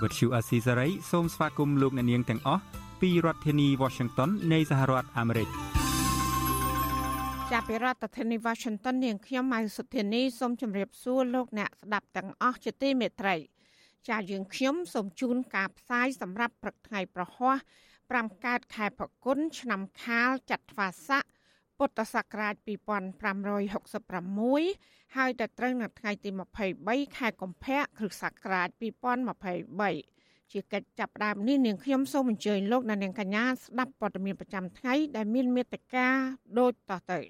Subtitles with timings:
[0.00, 2.62] ភាសាខ្មែរ Vuthu Azizi Serai សូមស្វាគមន៍លោកអ្នកនាងទាំងអស់
[3.00, 5.50] ពីរដ្ឋធានី Washington នៃសហរដ្ឋអាមេរិក។
[7.52, 13.36] ចាប់ពីរដ្ឋធានី Washington នាងខ្ញុំម៉ៅសុធានីសូមជម្រាបសួរលោកអ្នកស្ដាប់ទាំងអស់ជាទីមេត្រី
[14.08, 17.56] ចាយើងខ្ញុំសូមជូនការផ្សាយសម្រាប់ព្រឹកថ្ងៃប្រហ័ស
[18.00, 21.24] 5កើតខែផល្គុនឆ្នាំខាលចត្វាស័ក
[21.78, 26.30] ពុទ្ធសករាជ2566ហើយដល់ត្រូវនៅថ្ងៃទី
[26.72, 28.82] 23ខែកុម្ភៈគ្រិស្តសករាជ2023
[30.52, 36.08] ជាកិច្ចចាប់ផ្ដើមនេះនាងខ្ញុំសូមអញ្ជើញលោកអ្នកនាងកញ្ញាស្ដាប់ព័ត៌មានប្រចាំថ្ងៃដែលមានមេត្តា
[36.58, 37.20] ដូចតទៅ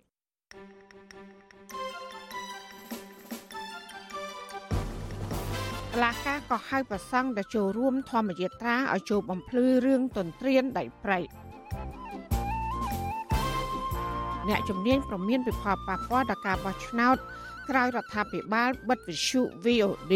[5.95, 11.19] កលាការក៏ហៅប្រសង់ដែលចូលរួមធម្មយាត្រាឲ្យចូលបំភ្លឺរឿងទន្ទ្រានដៃព្រៃ
[14.49, 17.17] អ្នកជំនាញប្រមានពិភពប៉ះពាល់ដល់ការបោះឆ្នោត
[17.71, 20.13] ក្រោយរដ្ឋាភិបាលបិទវិទ្យុ VOD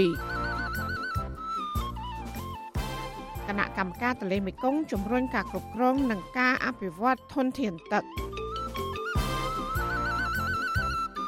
[3.49, 8.05] គណៈកម្មការទន្លេមេគង្គជំរុញការគ្រប់គ្រងនិងការអភិវឌ្ឍធនធានទឹក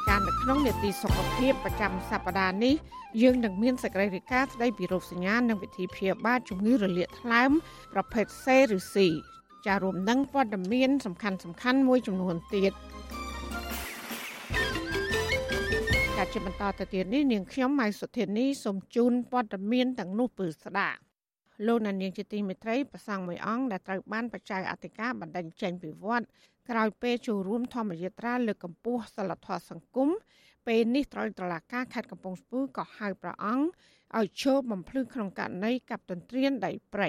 [0.09, 2.75] ការនៅក្នុងនេតិសុខភាពប្រចាំសប្តាហ៍នេះ
[3.23, 7.51] យើងនឹងមានសេចក្តីរាយការណ៍ស្តីពីរោគសញ្ញានិងវិធីព្យាបាលជំងឺរលាកថ្លើម
[7.93, 8.97] ប្រភេទ C ឬ C
[9.67, 12.73] ចារួមនឹងព័ត៌មានសំខាន់សំខាន់មួយចំនួនទៀត
[16.17, 20.99] ការជាបន្តទៅទៀតនេះនាងខ្ញុំម៉ៃសុធានីសូមជូនព័ត៌មានទាំងនោះពឺស្ដាប់
[21.67, 26.27] លោកនាងជាទីមេត្រីប្រសង់មួយអង្គដែលត្រូវបានបច្ច័យអធិការបណ្ដឹងចេញពីវត្ត
[26.71, 30.09] ក្រោយពេលចូលរួមធម្មយាត្រាលើកកម្ពស់សិលធម៌សង្គម
[30.67, 33.67] ពេលនេះត្រូវតឡាការខេត្តកំពង់ស្ពឺក៏ហៅព្រះអង្គ
[34.19, 37.09] ឲ្យចូលបំភ្លឺក្នុងករណីកັບទន្ទ្រានដីព្រៃ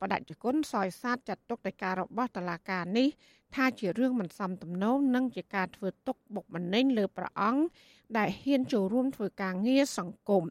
[0.00, 3.08] បដិជគុណសយសាទចាត់ទុកតែការរបស់តឡាការនេះ
[3.54, 7.62] ថាជារឿងមិនសមទំនងនិងជាការធ្វើទុកបុកម្នេញលើព្រះអង្គ
[8.18, 10.44] ដែលហ៊ានចូលរួមធ្វើការងារសង្គម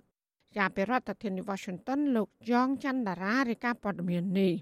[0.58, 4.54] ជាប្រធានាធិបតី Washington លោកយ៉ងច័ន្ទតារារាយការណ៍ព័ត៌មាននេះ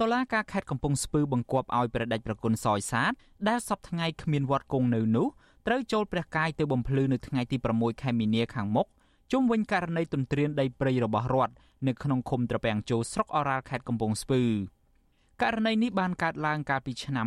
[0.00, 3.12] តឡាការខេត្តកំពង់ស្ពឺបង្គាប់ឲ្យព្រះដេចប្រគុណសយសាទ
[3.48, 5.28] ដែលសពថ្ងៃគ្មានវត្តគង់នៅនោះ
[5.66, 8.86] ត្រូវចូលព្រះកាយទៅបំភ្លឺនៅថ្ងៃទី6ខែមីនាខាងមុខ
[9.32, 11.54] ជុំវិញករណីទន្ទ្រានដីព្រៃរបស់រដ្ឋ
[11.86, 14.42] នៅក្នុងឃុំត្រពាំងជោស្រុកអរ៉ាល់ខេត្តកំពង់ស្ពឺ
[15.42, 17.26] ករណីនេះបានកើតឡើងកាលពីឆ្នាំ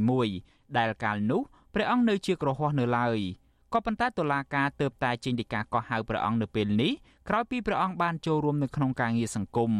[0.00, 1.40] 2021ដែលកាលនោះ
[1.74, 3.18] ព្រះអង្គនៅជាក្រហមនៅឡើយ
[3.72, 6.92] ក៏ប៉ុន្តែតុលាការទើបតែចេញដីកាកោះហៅព្រះអង្គនៅពេលនេះ
[7.28, 9.72] ក្រោយពីព្រះអង្គបានចូលរួមនៅក្នុងការងារសង្គម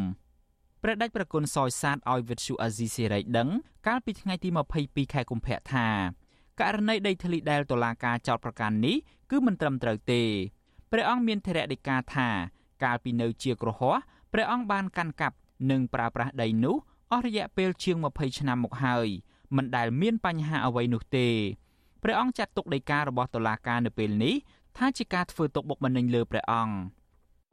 [0.83, 3.49] ព្រះដេចប្រគុណសយសាទឲ្យវិទ្យុអាស៊ីសេរីដឹង
[3.87, 4.49] កាលពីថ្ងៃទី
[4.83, 5.87] 22ខែកុម្ភៈថា
[6.61, 8.97] ករណីដីធ្លីដែលតុលាការចោទប្រកាន់នេះ
[9.31, 10.23] គឺមិនត្រឹមត្រូវទេ
[10.93, 12.29] ព្រះអង្គមានធរៈដីកាថា
[12.85, 13.97] កាលពីនៅជាក្រហម
[14.33, 15.37] ព្រះអង្គបានកាន់កាប់
[15.71, 16.77] និងប្រើប្រាស់ដីនោះ
[17.13, 19.09] អស់រយៈពេលជាង20ឆ្នាំមកហើយ
[19.57, 21.29] មិនដែលមានបញ្ហាអ្វីនោះទេ
[22.03, 24.35] ព្រះអង្គចាត់ទុកដីការបស់តុលាការនៅពេលនេះ
[24.77, 26.75] ថាជាការធ្វើទុកបុកម្នេញលើព្រះអង្គ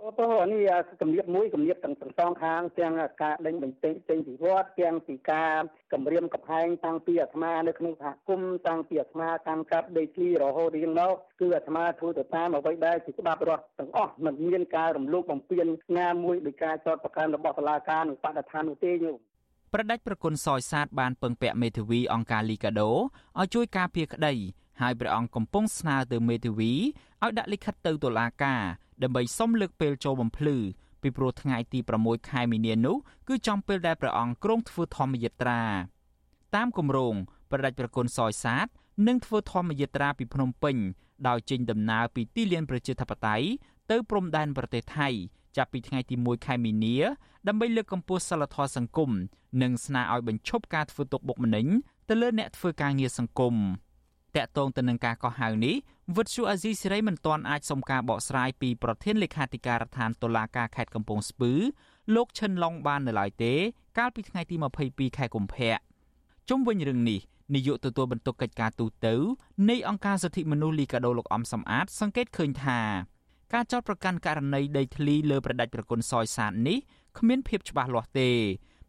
[0.04, 0.72] អូតោនេះ
[1.02, 5.60] គម្រាបមួយគម្រាបទាំងទាំងសងខាងទាំងការដេញបញ្ចេញចេញពីវត្តទាំងពីការ
[5.94, 15.66] គម្រាមកំហែងតាំងពីអាត្មានៅក្នុងសហគមន៍តាំងពីអាត្មាតាមកាប់ដីធ្លីរហូតរៀងមកគឺអាត្មាធ្វើទៅតាមអ្វីដែលជាច្បាប់រដ្ឋទាំងអស់មិនមានការរំលោភបំពាន
[16.00, 19.18] ណាមួយដោយការចោទប្រកាន់របស់តុលាការនិងបដិថាននោះទេញោម
[19.74, 24.34] ប្រដេចប្រគុណសយសាទបានពឹងពាក់មេធាវីអង្គការលីកាដូឲ្យជួយការពារក្តី
[24.82, 28.64] ហើយព្រះអង្គកំពុងស្នើទៅមេធាវីឲ្យដាក់លិខិតទៅតុលាការ
[29.04, 30.58] ដើម្បីសុំលើកពេលចូលបំភ្លឺ
[31.02, 32.98] ពីព្រោះថ្ងៃទី6ខែមីនានោះ
[33.28, 35.62] គឺចំពេលដែលព្រះអង្គគ្រងធ្វើធម្មយាត្រា
[36.56, 37.16] តាមគម្រោង
[37.52, 38.68] ប្រដេចប្រគុណសយសាទ
[39.08, 40.76] នឹងធ្វើធម្មយាត្រាពីភ្នំពេញ
[41.28, 43.48] ដោយចេញដំណើរពីទីលានប្រជាធិបតេយ្យ
[43.92, 45.10] ទៅព្រំដែនប្រទេសថៃ
[45.58, 46.96] ចាប់ពីថ្ងៃទី1ខែមីនា
[47.48, 49.12] ដើម្បីលើកកម្ពស់សិលធម៌សង្គម
[49.62, 51.68] និងស្នើឲ្យបញ្ឈប់ការធ្វើទុកបុកម្នេញ
[52.10, 53.56] ទៅលើអ្នកធ្វើការងារសង្គម
[54.36, 55.76] តាក់ទងទៅនឹងការកោះហៅនេះ
[56.16, 61.52] វិទ្យុអាស៊ីសេរីមិនទាន់អាចសុំការបកស្រាយពីប្រធានលេខាធិការដ្ឋានតុលាការខេត្តកំពង់ស្ពឺ
[62.16, 63.54] លោកឈិនឡុងបាននៅឡើយទេ
[63.98, 64.56] កាលពីថ្ងៃទី
[64.86, 65.76] 22ខែកុម្ភៈ
[66.50, 67.20] ជុំវិញរឿងនេះ
[67.56, 69.16] នាយកទទួលបន្ទុកកិច្ចការទូតទៅ
[69.70, 72.80] នៃអង្គការសិទ្ធិមនុស្សលីកាដូលោកអំសំអាត សង្កេតឃើញថា
[73.54, 76.78] ការចោទប្រកាន់ករណីដីធ្លីលើប្រដាច់ប្រគុណសយសាទនេះ
[77.18, 78.32] គ្មានភាពច្បាស់លាស់ទេ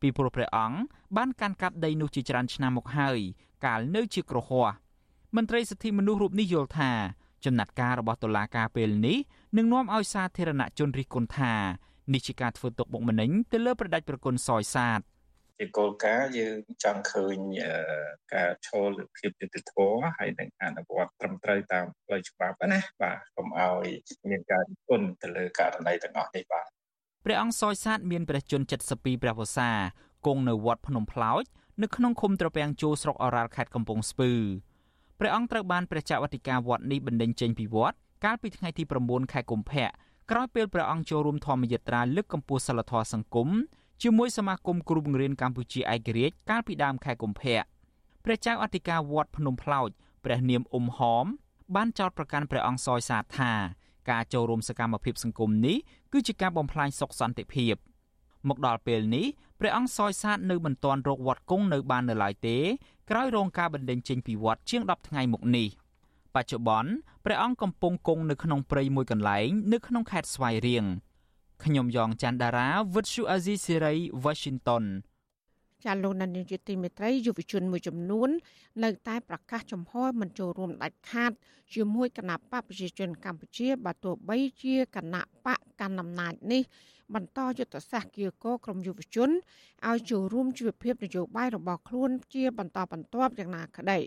[0.00, 0.78] ពីព្រោះព្រះអង្គ
[1.16, 3.18] បានកាន់កាប់ដីនោះជាច្រើនឆ្នាំមកហើយ
[3.64, 4.50] កាលនៅជាក្រហ
[5.36, 6.90] មមន្ត្រីសិទ្ធិមនុស្សរូបនេះយល់ថា
[7.44, 9.18] ចំណាត់ការរបស់តុលាការពេលនេះ
[9.56, 11.54] នឹងនាំឲ្យសាធារណជនរិះគន់ថា
[12.14, 15.00] នេះជាការធ្វើទុកបុកម្នេញទៅលើប្រដេចប្រគុណសយសាទ
[15.58, 17.36] ជាគោលការណ៍យើងចង់ឃើញ
[18.34, 23.86] ការឈលលើភាពយុត្តិធម៌ហើយនឹងអនុវត្តត្រឹមត្រូវតាមផ្លូវច្បាប់ណាបាទកុំឲ្យ
[24.30, 26.68] មានការគុណទៅលើករណីទាំងអស់នេះបាទ
[27.24, 29.70] ព្រះអង្គសយសាទមានព្រះជន្ម72ព្រះវស្សា
[30.26, 31.44] គង់នៅវត្តភ្នំផ្លោច
[31.82, 34.32] នៅក្នុងឃុំត្រពាំងជោស្រុកអរ៉ាល់ខេត្តកំពង់ស្ពឺ
[35.18, 39.86] ព្រះអង្គត្រូវបានព្រះចៅអធិការវត្តនេះបណ្ដេញចេញពីវត្តកាលពីថ្ងៃទី9ខែកុម្ភៈ
[40.30, 43.48] ក្រោយពេលព្រះអង្គចូលរួមធម្មយាត្រាលើកកម្ពស់សិលធម៌សង្គម
[44.02, 47.58] ជាមួយសមាគមគ្រូបង្រៀនកម្ពុជាឯករាជ្យកាលពីដើមខែកុម្ភៈ
[48.24, 49.88] ព្រះចៅអធិការវត្តភ្នំផ្លោច
[50.24, 51.26] ព្រះនាមអ៊ុំហម
[51.74, 53.52] បានចោទប្រកាន់ព្រះអង្គសយសាទថា
[54.10, 55.76] ការចូលរួមសកម្មភាពសង្គមនេះ
[56.12, 57.74] គឺជាការបំផ្លាញសុខសន្តិភាព
[58.48, 59.26] មកដល់ពេលនេះ
[59.60, 62.58] ព្រះអង្គសយសាទនៅមិនទាន់រកវត្តគង់នៅបាននៅឡើយទេ
[63.10, 65.68] ក្រោយរងការបណ្តេញចេញពីវត្តជាង10ថ្ងៃមកនេះ
[66.34, 66.90] បច្ចុប្បន្ន
[67.24, 70.84] ព្រះអង្គកំពុងគង់នៅក្នុងព្រៃមួយកន្លែងនៅក្នុងខេត្តស្វាយរៀង
[71.64, 73.94] ខ្ញុំយ៉ងច័ន្ទដារាវិទ្យុអាស៊ីសេរី
[74.24, 74.84] Washington
[75.84, 78.30] ចាលោកនាយកជាទីមេត្រីយុវជនមួយចំនួន
[78.84, 81.32] នៅតែប្រកាសចំហមិនចូលរួមដាច់ខាត
[81.74, 86.62] ជាមួយគណៈបកប្រជាជនកម្ពុជាបើទោះបីជាគណៈបកកណ្ដាលអំណាចនេះ
[87.14, 89.30] បន្តយុទ្ធសាស្ត្រគៀកោក្រមយុវជន
[89.88, 93.98] ឲ្យចូលរួមជីវភាពនយោបាយរបស់ខ្លួនជាបន្តបន្ទាប់យ៉ាងណាក្តី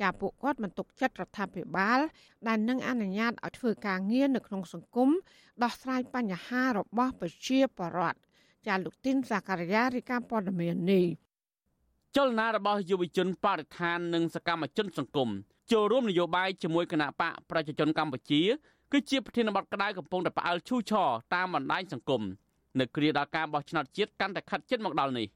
[0.00, 1.98] ចាពួកគាត់មិនទុកចិត្តរដ្ឋាភិបាល
[2.48, 5.10] ដែលនឹងអនុញ្ញាតឲ្យធ្វើការងារនៅក្នុងសង្គម
[5.62, 8.18] ដោះស្រាយបញ្ហារបស់ប្រជាពលរដ្ឋ
[8.66, 11.06] ចាលោកទីនសាការីយ៉ារីកាព័ត៌មាននេះ
[12.16, 15.28] ចលនារបស់យុវជនបរិស្ថាននិងសកម្មជនសង្គម
[15.72, 18.42] ចូលរួមនយោបាយជាមួយគណៈបកប្រជាជនកម្ពុជា
[18.92, 22.22] គឺជាប្រធានបទក្តៅកំពុងតែផ្អើលឈូឆរតាមបណ្ដាញសង្គម
[22.80, 25.26] នៅគ្រាដល់ការបោះឆ្នោតជាតិកាន់តែខិតជិតមកដល់នេះ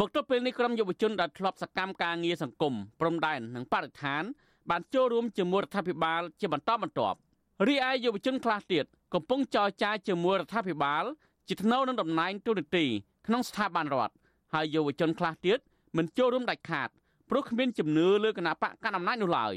[0.00, 4.22] មកទល់ពេលនេះក្រុមយុវជនដែលធ្លាប់សកម្មការងារសង្គមព្រំដែននិងបរិស្ថាន
[4.70, 7.18] បានចូលរួមជាមួយរដ្ឋាភិបាល ជាបន្តបន្ទាប់
[7.66, 8.84] រីឯយុវជនខ្លះទៀត
[9.14, 11.04] កំពុងចរចាជាមួយរដ្ឋាភិបាល
[11.48, 12.84] ជាថ្នូវនឹងតំណែងទូតទី
[13.26, 14.14] ក្នុងស្ថាប័នរដ្ឋ
[14.54, 15.58] ហើយយុវជនខ្លះទៀត
[15.96, 16.88] មិនចូលរួមដាច់ខាត
[17.30, 19.54] ព្រោះគ្មានជំនឿលើគណៈបកកណ្ដាលអំណាចនោះឡើយ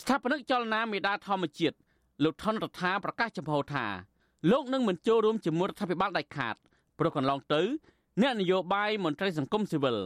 [0.00, 1.76] ស្ថាបនិកចលនាមេដាធម្មជាតិ
[2.24, 3.86] លោកថនរដ្ឋាប្រកាសចំហថា
[4.50, 6.56] លោកនឹងមិនចូលរួមជាមួយរដ្ឋាភិបាលដាច់ខាត
[6.98, 7.62] ព្រោះកន្លងទៅ
[8.22, 9.96] អ្នកនយោបាយមន្ត្រីសង្គមស៊ីវិល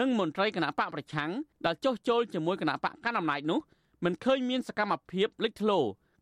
[0.00, 1.30] និងមន្ត្រីគណៈបកប្រឆាំង
[1.66, 3.60] ដែលចុះចូលជាមួយគណៈបកកណ្ដាលអំណាចនោះ
[4.04, 5.78] មិនឃើញមានសកម្មភាពលេចធ្លោ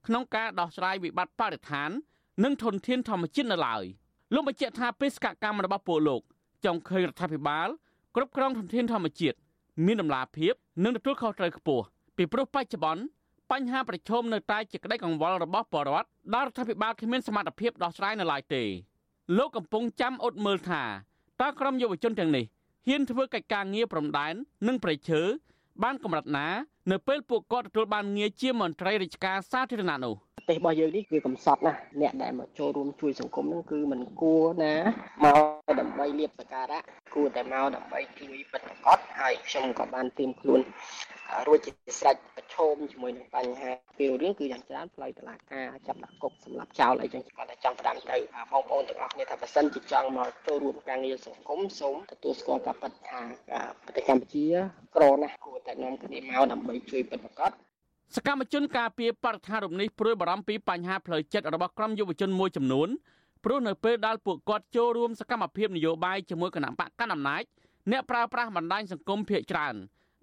[0.06, 1.90] ក្នុងការដោះស្រាយវិបត្តិបរិស្ថាន
[2.44, 3.84] និងធនធានធម្មជាតិនៅឡើយ
[4.34, 6.22] លោកបញ្ជាក់ថាបេសកកម្មរបស់ពលលោក
[6.64, 7.68] ចង់ឃើញរដ្ឋាភិបាល
[8.16, 9.36] គ្រប់គ្រងធនធានធម្មជាតិ
[9.86, 10.54] មានដំណាភាព
[10.84, 11.84] និងទទួលខុសត្រូវខ្ពស់
[12.16, 13.02] ពីព្រោះបច្ចុប្បន្ន
[13.50, 18.62] បញ្ហាប្រឈមនៅតែជាក្តីកង្វល់របស់ប្រជាពលរដ្ឋដែលរដ្ឋាភិបាលគ្មានសមត្ថភាពដោះស្រាយនៅឡើយទេ
[19.38, 20.82] លោកកំពុងចាំអត់មើលថា
[21.40, 22.44] តើក្រុមយុវជនទាំងនេះ
[22.86, 24.34] ហ៊ានធ្វើកិច្ចការងារព្រំដែន
[24.66, 25.20] និងប្រៃឈើ
[25.82, 26.48] បានកម្រិតណា
[26.90, 34.74] នៅពេលពួកគាត់ទទួលបានងារជាមន្ត្រីរាជការសាធារណៈនោះប្រ ទេសរបស់យើងនេះគឺកំសត់ណាស់អ្នកដែលមកចូលរួមជួយសង្គមហ្នឹងគឺមិនគួរណា
[35.24, 36.80] មកដើម្បីលៀបសការៈ
[37.14, 40.60] គួរតែមកដើម្បីជួយបិទប្រកបហើយខ្ញុំក៏បានត្រៀមខ្លួន
[41.46, 48.16] រួចជាស្រេចប្រឈមជាមួយនឹងបញ្ហាពេលរឿងគឺយ៉ាងច្រើនផ្លូវតុលាការចាប់ដាក់គុកសម្រាប់ចោលអីចឹងគាត់តែចង់ផ្ដាំទៅ
[48.52, 53.20] បងប្អូនទាំងអស់គ្នាថាបើសិនជាចង់មកចូលរួមការងារសង្គមសូមទទួលស្គាល់ការពិតថា
[53.84, 54.46] ប្រទេសកម្ពុជា
[54.96, 57.69] ក្រណាស់គួរតែនាំគ្នាមកដើម្បីជួយពិតប្រាកដ
[58.16, 62.88] សកម្មជនការពារបរិស្ថានរំនេះព្រួយបារម្ភពីបញ្ហាផ្លូវចិត្តរបស់ក្រុមយុវជនមួយចំនួន
[63.44, 67.42] ព្រោះនៅពេលដែលពួកគាត់ចូលរួមសកម្មភាពនយោបាយជាមួយគណៈបកកណ្ដាលអំណាច
[67.90, 69.74] អ្នកប្រើប្រាស់បណ្ដាញសង្គមភាគច្រើន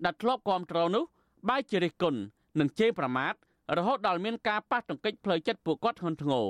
[0.05, 1.03] ដែលធ្លាប់គ្រប់គ្រងនោះ
[1.49, 2.19] បែរជារិះគន់
[2.59, 3.33] និងជេរប្រមាថ
[3.77, 6.45] រហូតដល់មានការប៉ះទង្គិចផ្លូវចិត្តពួកគាត់ធ្ងន់ធ្ងរ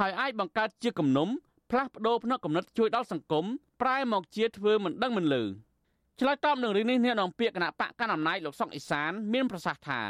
[0.00, 1.28] ហើយអាចបង្កើតជាគំនុំ
[1.70, 3.44] ផ្លាស់ប្ដូរផ្នត់គំនិតជួយដល់សង្គម
[3.82, 5.42] ប្រែមកជាធ្វើមិនដឹងមិនលឺ
[6.20, 10.00] ឆ្លើយតបនឹងរឿងនេះអ្នកនាំពាក្យគណៈបកកណ្ដាលអំណាចលោកសុកអេសានមានប្រសាសន៍ថា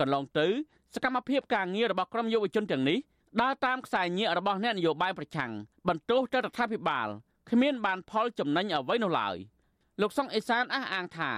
[0.00, 0.46] កន្លងទៅ
[0.94, 2.98] សកម្មភាពការងាររបស់ក្រុមយុវជនទាំងនេះ
[3.42, 5.52] ដើរតាមខ្សែញាក់របស់អ្នកនយោបាយប្រឆាំង
[5.88, 7.08] បន្ទោសទៅរដ្ឋាភិបាល
[7.50, 9.36] គ្មានបានផលចំណេញអ្វីនោះឡើយ
[10.00, 11.30] លោកសុកអេសានអះអាងថា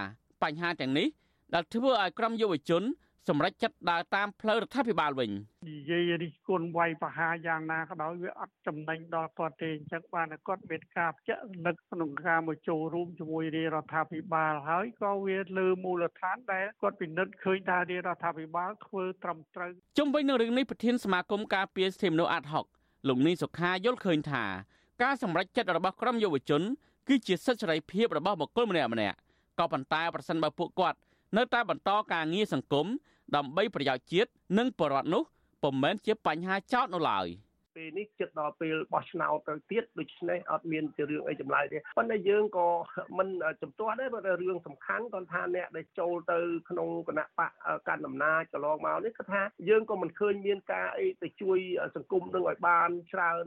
[0.42, 1.08] បញ្ហាទាំងនេះ
[1.54, 2.82] ដែលធ្វើឲ្យក្រុមយុវជន
[3.28, 5.30] សម្រេចចិត្តដើរតាមផ្លូវរដ្ឋាភិបាលវិញ
[5.68, 22.64] និយាយរិះគន់វាយប្រហារយ៉ាងណាក៏ដោយវាអត់ចំណេញដល់គាត់ទេអញ្ចឹងបានគាត់មានការភ្ជាក់លឹកក្នុងការមកចូលរួមជាមួយរាជរដ្ឋាភិបាលហើយក៏វាលើមូលដ្ឋានដែលគាត់ពិនិត្យឃើញថារាជរដ្ឋាភិបាលធ្វើត្រឹមត្រូវជុំវិញនឹងរឿងនេះប្រធានសមាគមការពារសិទ្ធិមនុស្សអាត់ហុក
[23.08, 24.44] លោកនីសុខាយល់ឃើញថា
[25.02, 26.62] ការសម្រេចចិត្តរបស់ក្រុមយុវជន
[27.08, 29.16] គឺជាសិទ្ធិសេរីភាពរបស់បុគ្គលម្នាក់ម្នាក់
[29.58, 30.98] ក៏ប៉ុន្តែប្រសិនបើពួកគាត់
[31.36, 32.86] នៅតែបន្តការងារសង្គម
[33.34, 35.22] ដើម្បីប្រយោជន៍ជាតិនិងប្រជាពលរដ្ឋនោះ
[35.62, 37.26] ពុំមែនជាបញ្ហាចោតនោះឡើយ
[37.76, 42.68] ពេលនេះជិតដល់ពេលបោះឆ្នោតទៅទៀតដូច្នេះអត់មានជារឿងអីចម្លែកទេប៉ុន្តែយើងក៏
[43.18, 43.28] មិន
[43.62, 46.38] ជំទាស់ដែរព្រោះរឿងសំខាន់គាត់ថាអ្នកដែលចូលទៅ
[46.70, 47.50] ក្នុងគណៈបក
[47.88, 51.58] កាន់អំណាចកន្លងមកនេះគាត់ថាយើងក៏មិនឃើញមានការអីទៅជួយ
[51.96, 53.44] សង្គមនឹងឲ្យបានច្រើន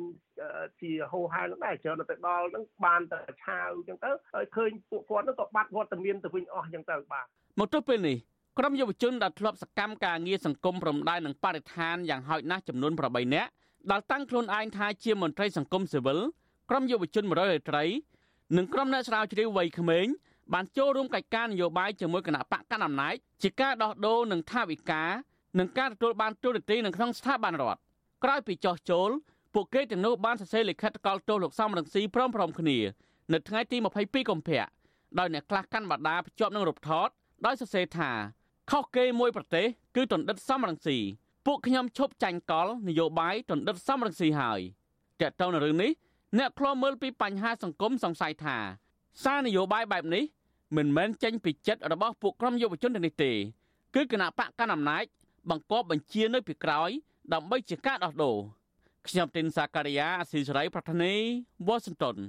[0.82, 7.26] ជាហោហែនឹងដែរច្រើនទៅដល់នឹងបានតែឆាវអញ្ចឹងទៅហើយឃើញពួកគាត់នឹងក៏បាត់វត្តមានទៅវិញអស់អញ្ចឹងទៅបាទ
[7.60, 8.18] មកទល់ពេលនេះ
[8.62, 13.50] ក្រុមយុវជនដែលធ្លាប់សកម្មការងារសង្គមព្រំដែននិងបរិស្ថានយ៉ាងហោចណាស់ចំនួន8នាក់
[13.92, 16.20] ដែលតាំងខ្លួនឯងថាជាមន្ត្រីសង្គមស៊ីវិល
[16.70, 17.84] ក្រុមយុវជន100រាត្រី
[18.58, 20.06] និងក្រុមអ្នកស្រាវជ្រាវវ័យក្មេង
[20.54, 25.10] បានចូលរួមកិច្ចការនយោបាយជាមួយគណៈបកកណ្ដាលអំណាចជាការដោះដូរនិងថាវិការ
[25.60, 27.80] និងការទទួលបានទូរទស្សន៍នៅក្នុងស្ថាប័នរដ្ឋ
[28.24, 29.10] ក្រោយពីចោះចូល
[29.54, 32.78] ពួកគេទាំងនោះបានសរសេរលិខិតកលទោសលោកសំរងស៊ីព្រមព្រមគ្នា
[33.34, 34.66] នៅថ្ងៃទី22កុម្ភៈ
[35.20, 37.10] ដោយអ្នកខ្លះកាន់បដាភ្ជាប់នឹងរូបថត
[37.46, 38.12] ដោយសរសេរថា
[38.74, 40.98] ខុសគេមួយប្រទេសគឺតណ្ឌិតសំរងស៊ី
[41.46, 44.60] ពួកខ្ញុំឈប់ចាញ់កលនយោបាយតណ្ឌិតសំរងស៊ីហើយ
[45.22, 45.92] តើតើនៅរឿងនេះ
[46.38, 48.58] អ្នកខ្លោមើលពីបញ្ហាសង្គមសង្ស័យថា
[49.24, 50.24] សារនយោបាយបែបនេះ
[50.78, 53.32] មិនមែនចេញពីចិត្តរបស់ពួកក្រុមយុវជនទេនេះទេ
[53.96, 55.04] គឺគណៈបកកណ្ដាលអំណាច
[55.50, 56.90] បង្កប់បញ្ជានៅពីក្រោយ
[57.34, 58.38] ដើម្បីជាការដោះដូរ
[59.08, 61.14] ខ្ញុំទីនសាការីយ៉ាអស៊ីសេរីប្រធានី
[61.68, 62.24] វ៉ាស៊ីនតោនា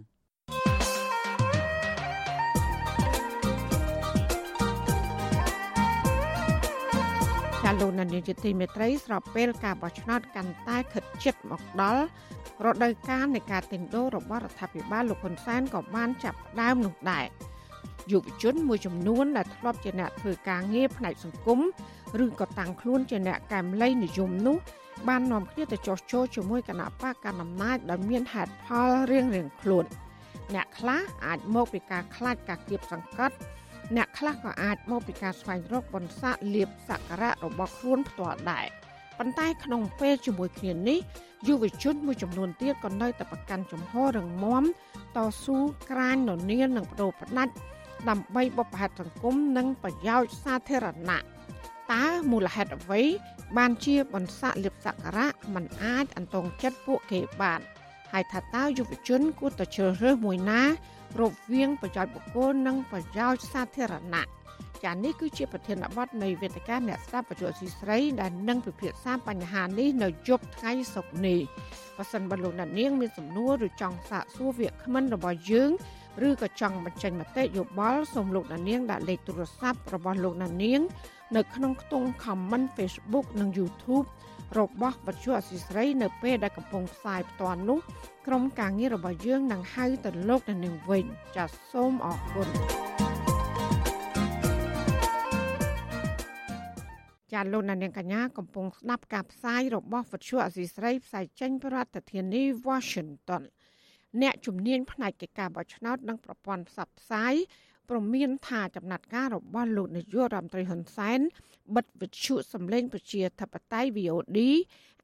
[7.80, 12.02] លោកនាយកជាទីមេត្រីស្របពេលការបោះឆ្នោតកាន់តែខិតជិតមកដល់
[12.64, 17.24] រដូវកាលនៃការទិញដូររបស់រដ្ឋាភិបាលលោកហ៊ុនសែនក៏បានចាប់ផ្ដើមនោះដែរ
[18.12, 21.60] យុវជនមួយចំនួនដែលធ្លាប់ជាអ្នកធ្វើការងារផ្នែកសង្គម
[22.24, 24.56] ឬក៏តាំងខ្លួនជាអ្នកកែមលៃនិយមនោះ
[25.08, 29.30] បាននាំគ្នាទៅចោះចូលជាមួយគណៈបកកណ្ដាលអំណាចដោយមានហេតុផលរៀងៗ
[29.62, 29.84] ខ្លួន
[30.54, 33.36] អ្នកខ្លះអាចមកពីការខ្លាចការគៀបសង្កត់
[33.96, 38.66] អ្នកខ្លះក៏អាចមកពីការស្វែងរកបន្សាក់លៀបសក្ការៈរបស់ខ្លួនផ្ទាល់ដែរ
[39.18, 40.98] ប៉ុន្តែក្នុងពេលជាមួយគ្នានេះ
[41.48, 44.64] យុវជនមួយចំនួនទៀតក៏នៅតែប្រកាន់ជំហររឹងមាំ
[45.16, 45.58] តស៊ូ
[45.90, 47.52] ក្រាញននៀននិងបដូរផ្ដាច់
[48.08, 51.18] ដើម្បីបបផាត់សង្គមនិងប្រយោជន៍សាធារណៈ
[51.92, 53.02] តើមូលហេតុអ្វី
[53.56, 57.60] បានជាបន្សាក់លៀបសក្ការៈมันអាចអន្តងចិត្តពួកគេបាន
[58.12, 60.62] ហើយថាតើយុវជនគួរតែជ្រើសរើសមួយណា
[61.20, 64.24] រវាងប្រយោជន៍បុគ្គលនិងប្រយោជន៍សាធារណៈ
[64.84, 71.40] ចានេះគឺជាប្រធានបទនៃវេទិកាអ្នកស្ដាប់បញ្ជាស៊ីស្រីដែលនឹងពិភាក្សាបញ្ហានេះនៅយប់ថ្ងៃសុក្រនេះ
[71.96, 75.70] បើសិនបើលោកអ្នកនាងមានសំណួរឬចង់សាកសួរវាគ្មិនរបស់យើង
[76.26, 80.80] ឬក៏ចង់បញ្ចេញមតិយោបល់សូមលោកអ្នកនាងដាក់លេខទូរស័ព្ទរបស់លោកអ្នកនាង
[81.36, 84.06] នៅក្នុងខ្ទង់ comment Facebook និង YouTube
[84.58, 87.78] របស់វិទ្យុអសីស្រីនៅពេលដែលកំពុងផ្សាយផ្ទាល់នោះ
[88.26, 91.04] ក្រុមការងាររបស់យើងនឹងហៅទៅលោកនៅនឹងវិញ
[91.36, 92.48] ចាសសូមអរគុណ
[97.32, 103.42] ចាលោកនាងកញ្ញាកំពុងស្ដាប់ការផ្សាយរបស់វិទ្យុអសីស្រីផ្សាយចេញពីរដ្ឋធានី Washington
[104.22, 107.34] អ្នកជំនាញផ្នែកកិច្ចការបោះឆ្នោតនិងប្រព័ន្ធផ្សព្វផ្សាយ
[107.90, 111.20] ព្រមានថាចំណាត់ការរបស់លោកនាយករដ្ឋមន្ត្រីហ៊ុនសែន
[111.76, 114.38] បិទវិទ្យុសម្លេងប្រជាធិបតេយ្យ VOD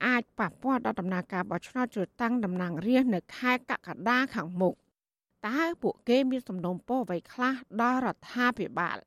[0.06, 4.74] អាចប៉ះពាល់ដល់ដំណើរការបោះឆ្នោតជ្រើសតាំងតំណាងរាស្ត្រនៅខែកក្កដាខាងមុខ
[5.48, 8.98] តើពួកគេមានសំណូមពរអ្វីខ្លះដល់រដ្ឋាភិបាល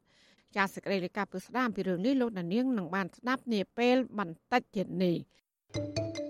[0.56, 5.18] ចាសសេចក្តីរាយការណ៍ពីស្ដាមពីរឿងនេះលោកនាងនឹងបានស្ដាប់នាពេលបន្តិចទៀតនេះ
[5.74, 6.29] thank you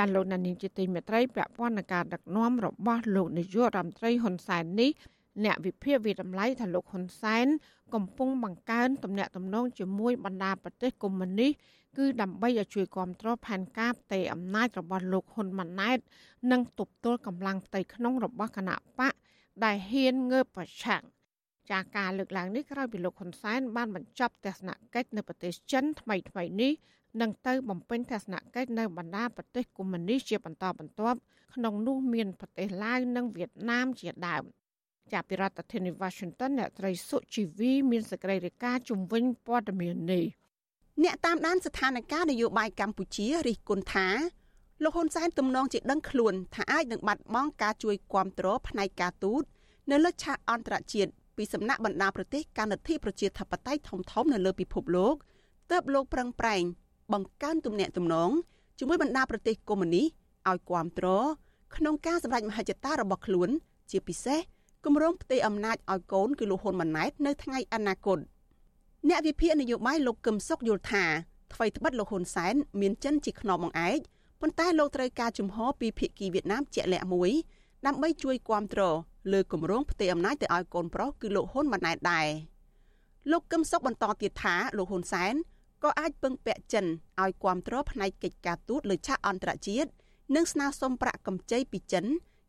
[0.00, 4.90] ចាលោកណានីជាទីមេត្រីប្រព័ន្ធនៃការដឹកនាំរបស់លោកនាយករដ្ឋមន្ត្រីហ៊ុនសែននេះ
[5.44, 7.46] អ្នកវិភាគវិតម្លៃថាលោកហ៊ុនសែន
[7.94, 11.52] កំពុងបង្កើនទំនាក់ទំនងជាមួយបណ្ដាប្រទេសកុម្មុយនីស
[11.98, 15.98] គឺដើម្បីឲ្យជួយគ្រប់គ្រងផែនការផ្ទៃអំណាចរបស់លោកហ៊ុនម៉ាណែត
[16.50, 19.14] និងទប់ទល់កម្លាំងផ្ទៃក្នុងរបស់គណៈបក
[19.64, 21.02] ដែលហ៊ានងើបប្រឆាំង
[21.70, 26.72] ចាការលើកឡើងនេះក្រោយពីលោកហ៊ុនសែនបានបញ្ចប់ទស្សនកិច្ចនៅប្រទេសចិនថ្មីថ្មីនេះ
[27.20, 31.18] នឹងទៅបំពេញទស្សនកិច្ចនៅបណ្ដាប្រទេសកុម្មុយនីសជាបន្តបន្ទាប់
[31.54, 34.44] ក្នុងនោះមានប្រទេសឡាវនិងវៀតណាមជាដើម
[35.12, 40.24] ចាប់ពីរដ្ឋធានី Washington អ្នកត្រីសុជីវីមានសេចក្តីរាយការណ៍ជំវិញព័ត៌មាននេះ
[41.02, 44.08] អ្នកតាមដានស្ថានភាពនយោបាយកម្ពុជារិះគន់ថា
[44.82, 49.42] លោកហ៊ុនសែនទំនងជាដឹងខ្លួនថាអាចនឹងបាត់បង់ការជួយគ្រប់គ្រងផ្នែកការទូត
[49.90, 55.14] នៅលើឆាកអន្តរជាតិពីសំណាក់បណ្ដាប្រទេសកាន់លទ្ធិប្រជាធិបតេយ្យធំៗនៅលើពិភពលោក
[55.70, 56.62] ទើបលោកប្រឹងប្រែង
[57.12, 58.30] បង្កើនទំនាក់ទំនង
[58.78, 60.06] ជាមួយបណ្ដាប្រទេសកុម្មុយនីស
[60.50, 61.06] ឲ្យគាំទ្រ
[61.76, 63.48] ក្នុងការសម្រេចមហិច្ឆតារបស់ខ្លួន
[63.90, 64.40] ជាពិសេស
[64.84, 68.18] គម្រោងផ្ទេរអំណាចឲ្យកូនគឺលោកហ៊ុនម៉ាណែតនៅថ្ងៃអនាគត
[69.08, 71.04] អ្នកវិភាគនយោបាយលោកកឹមសុខយល់ថា
[71.52, 73.98] ថ្មីត្បិតលោកហ៊ុនសែនមានចិនជាខ្នងបង្អែក
[74.40, 77.30] ប៉ុន្តែលោកត្រូវការជំហរពីភាគីវៀតណាមជាក់លាក់មួយ
[77.86, 78.96] ដើម្បីជួយគ្រប់គ្រង
[79.32, 82.28] លើគម្រោងផ្ទេរអំណាចទៅឲ្យកូនប្រុសគឺលោកហ៊ុនម៉ាណែតដែរ
[83.30, 85.34] លោកកឹមសុខបន្តទៀតថាលោកហ៊ុនសែន
[85.84, 86.86] ក៏អាចពឹងពាក់ចិន
[87.22, 89.90] ឲ្យគ្រប់គ្រងផ្នែកកិច្ចការទូតលើឆាកអន្តរជាតិ
[90.34, 92.04] និងស្នើសុំប្រាក់កម្ចីពីចិន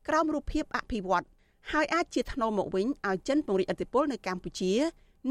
[0.07, 1.25] ក្រោមរូបភាពអភិវឌ្ឍ
[1.71, 4.73] ហើយអាចជាថ្នូរមកវិញឲ្យចិនពង្រីកឥទ្ធិពលនៅកម្ពុជា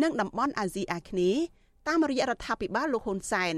[0.02, 1.42] និងតំបន់អាស៊ីអាគ្នេយ៍
[1.88, 3.54] តាមរយៈរដ្ឋាភិបាលលោកហ៊ុនសែន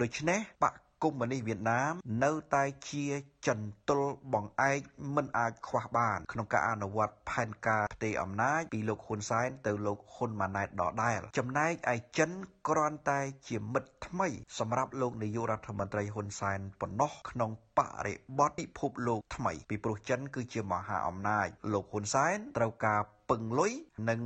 [0.00, 1.92] ដូច្នេះបក កុម្មុយនីសវៀតណាម
[2.24, 3.06] នៅតែជា
[3.46, 4.80] ចិនទល់បងឯក
[5.14, 12.30] មិនអាចខ្វះបាន ក្នុងការអនុវត្តផែនការផ្ទេរអំណាចពីលោកហ៊ុនសែនទៅលោកហ៊ុនម៉ាណែតដដែលចំណែកឯចិន
[12.68, 14.28] គ្រាន់តែជាមិត្តថ្មី
[14.58, 23.00] សម្រាប់លោកនាយករដ្ឋមន្ត្រីហ៊ុនសែនប៉ុណ្ណោះក្នុងបរិបទពិភពលោកថ្មីពីព្រោះចិនគឺជាមហាអំណាចលោកហ៊ុនសែនត្រូវការ
[23.32, 23.72] ពឹងលុយ
[24.08, 24.20] និង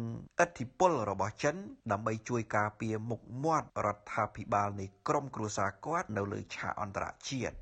[0.45, 1.55] ឥទ្ធិពលរបស់ចិន
[1.93, 7.55] ដើម្បីជួយការពារមុខមាត់រដ្ឋាភិបាលនៃក្រមគ្រួសារគាត់នៅលើឆាកអន្តរជាតិ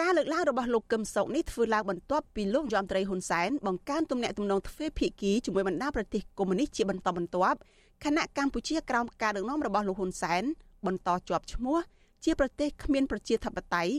[0.00, 7.58] ការលើកឡើងរបស់លោកកឹមសុខនេះធ្វើឡើងបន្ទាប់ពីលោកយមត្រីហ៊ុនសែនបង្កើនទំនាក់ទំនងទ្វេភាគីជាមួយបណ្ដាប្រទេសកុម្មុយនីសជាបន្តបន្ទាប់
[8.04, 10.42] ខណៈកម្ពុជាក្រោមការដឹកនាំរបស់លោកហ៊ុនសែន
[10.86, 11.78] បន្តជាប់ឈ្មោះ
[12.24, 13.92] ជាប្រទេសគ្មានប្រជាធិបតេយ្យ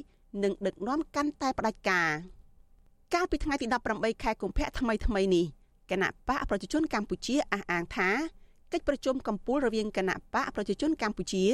[0.43, 2.09] និងដឹកនាំកាន់តែផ្ដាច់ការ
[3.13, 5.45] កាលពីថ្ងៃទី18ខែកុម្ភៈថ្មីថ្មីនេះ
[5.91, 8.09] គណៈបកប្រជាជនកម្ពុជាអះអាងថា
[8.73, 11.45] កិច្ចប្រជុំកំពូលរវាងគណៈបកប្រជាជនកម្ពុជា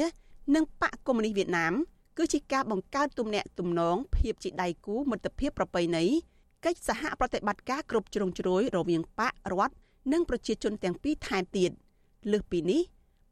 [0.54, 1.74] និងបកកុម្មុយនីសវៀតណាម
[2.18, 6.04] គឺជាការបង្កើតទំនាក់ទំនងភាពជាដៃគូមិត្តភាពប្រពៃណី
[6.64, 9.74] កិច្ចសហប្រតិបត្តិការគ្រប់ជ្រុងជ្រោយរវាងបករដ្ឋ
[10.12, 11.70] និងប្រជាជនទាំងពីរថែមទៀត
[12.32, 12.82] លើសពីនេះ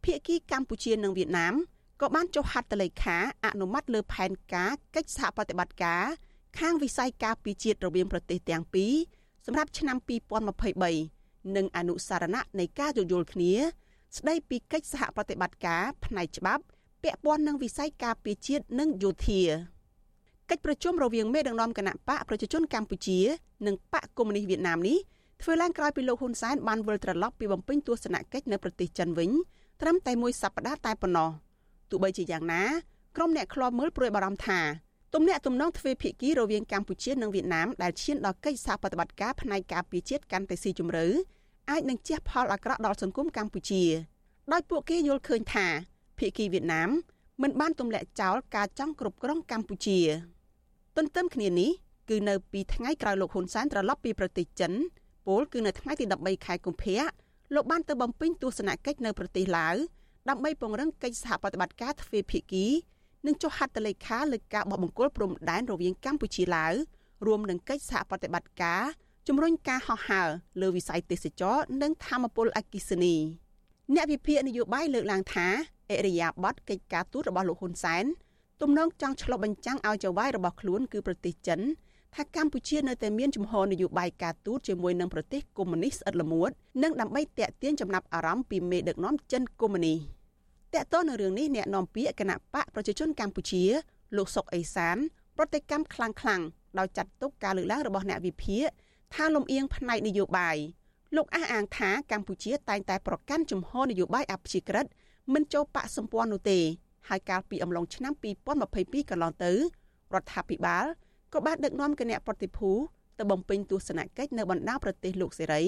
[0.05, 1.55] ភាគីកម្ពុជានិងវៀតណាម
[2.01, 6.05] ក៏បានចុះហត្ថលេខាអនុម័តលើផែនការកិច្ចសហប្រតិបត្តិការ
[6.59, 8.95] ខាងវិស័យការពារជាតិរវាងប្រទេសទាំងពីរ
[9.47, 9.97] សម្រាប់ឆ្នាំ
[10.77, 13.53] 2023និងអនុសារណៈនៃការយោយល់គ្នា
[14.17, 16.63] ស្ដីពីកិច្ចសហប្រតិបត្តិការផ្នែកច្បាប់
[17.03, 19.41] ពាក់ព័ន្ធនឹងវិស័យការពារជាតិនិងយោធា
[20.51, 23.19] កិច្ចប្រជុំរវាងមេដឹកនាំគណៈបកប្រជាជនកម្ពុជា
[23.67, 24.99] និងបកកុម្មុយនីសវៀតណាមនេះ
[25.43, 29.31] ធ្វើឡើងក្រោយពីលោកហ៊ុនសែនបានវិលត្រឡប់ពីបំពេញទស្សនកិច្ចនៅប្រទេសចិនវិញ
[29.81, 31.31] ត្រឹមតែមួយសប្តាហ៍តែប៉ុណ្ណោះ
[31.91, 32.63] ទោះបីជាយ៉ាងណា
[33.17, 34.61] ក្រុមអ្នកខ្លាំមើលព្រួយបារម្ភថា
[35.15, 41.07] ទំនាក់ទំនងទ្វេភាគីរវាងកម្ពុជានិងវៀតណាមដែលឈានដល់កិច្ចសហប្រតិបត្តិការផ្នែកការពារជាតិកាន់តែស៊ីជម្រៅ
[41.71, 43.83] អាចនឹងជះផលអាក្រក់ដល់សង្គមកម្ពុជា
[44.53, 45.67] ដោយពួកគេយល់ឃើញថា
[46.19, 46.91] ភាគីវៀតណាម
[47.43, 49.99] មិនបានទម្លាក់ចោលការចង់គ្រប់គ្រងកម្ពុជា
[50.97, 51.71] ទន្ទឹមគ្នានេះ
[52.09, 54.73] គឺនៅពីថ្ងៃក្រោយលោកហ៊ុនសែនត្រឡប់ពីប្រទេសចិន
[55.27, 57.03] ពលគឺនៅថ្ងៃទី13ខែកុម្ភៈ
[57.55, 59.77] លោកបានទៅបំពេញទស្សនកិច្ចនៅប្រទេសឡាវ
[60.29, 62.67] ដើម្បីពង្រឹងកិច្ចសហប្រតិបត្តិការទ្វេភាគី
[63.27, 66.73] និងចុះហត្ថលេខាលើការបោះបង្គោលព្រំដែនរវាងកម្ពុជាឡាវ
[67.27, 68.83] រួមនឹងកិច្ចសហប្រតិបត្តិការ
[69.29, 70.29] ជំរុញការហោះហើរ
[70.61, 73.17] លើវិស័យទេសចរនិងធម្មពលអគិសនី
[73.95, 75.47] អ្នកវិភាគនយោបាយលើកឡើងថា
[75.91, 78.05] អរិយាប័ត្រកិច្ចការទូតរបស់លោកហ៊ុនសែន
[78.61, 81.61] ទំនងចង់ឆ្លុះបញ្ចាំងឲ្យចៅហ្វាយរបស់ខ្លួនគឺប្រទេសចិន
[82.15, 86.51] ថាកម្ពុជានៅតែមានជំហរនយោបាយការទូតជាមួយនឹងប្រទេសកុម្មុយនីសស្អិតល្មួត
[86.83, 90.22] និងដើម្បីតាក់ទាញចំណាប់អារម្មណ៍ពីមេដឹកនាំចិនកុម្មុយនីស
[90.75, 93.65] តកតនៅរឿងនេះអ្នកនាំពាក្យគណៈបកប្រជាជនកម្ពុជា
[94.17, 94.97] លោកសុកអេសាន
[95.37, 96.43] ប្រតិកម្មខ្លាំងខ្លាំង
[96.79, 98.67] ដោយចាត់ទុកការលើកឡើងរបស់អ្នកវិភាគ
[99.15, 100.57] ថាលំអៀងផ្នែកនយោបាយ
[101.17, 104.87] លោកអះអាងថាកម្ពុជាតែងតែប្រកាន់ជំហរនយោបាយអព្យាក្រឹត
[105.35, 106.59] មិនចូលបកសម្ព័ន្ធនោះទេ
[107.09, 108.13] ហើយកាលពីអំឡុងឆ្នាំ
[108.63, 109.53] 2022កន្លងទៅ
[110.15, 110.87] រដ្ឋាភិបាល
[111.33, 112.71] ក៏បានដឹកនាំគណៈប្រតិភូ
[113.19, 115.63] ទៅបំពេញទស្សនកិច្ចនៅបណ្ដាប្រទេសលោកសេរី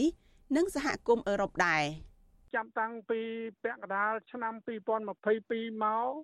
[0.56, 1.84] និងសហគមន៍អឺរ៉ុបដែរ។
[2.54, 3.20] ចាប់តាំងពី
[3.64, 5.18] ពាក់កណ្ដាលឆ្នាំ2022មក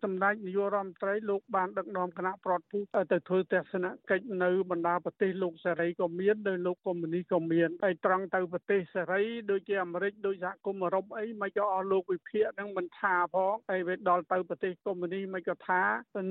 [0.05, 2.79] សម្ដេចនាយករដ្ឋមន្ត្រីលោកបានដឹកនាំគណៈប្រតិភូ
[3.13, 15.83] ទៅធ្វើទស្សនកិច្ចនៅបណ្ដាប្រទេសលោកសេរីក៏មានដោយលោកកុម្មុយនីក៏មានហើយត្រង់ទៅប្រទេសសេរីដូចជាអាមេរិកដូចសហគមន៍អឺរ៉ុបអីមិនក៏អស់លោកវិភាគហ្នឹងមិនថាផងហើយវាដល់ទៅប្រទេសកុម្មុយនីមិនក៏ថា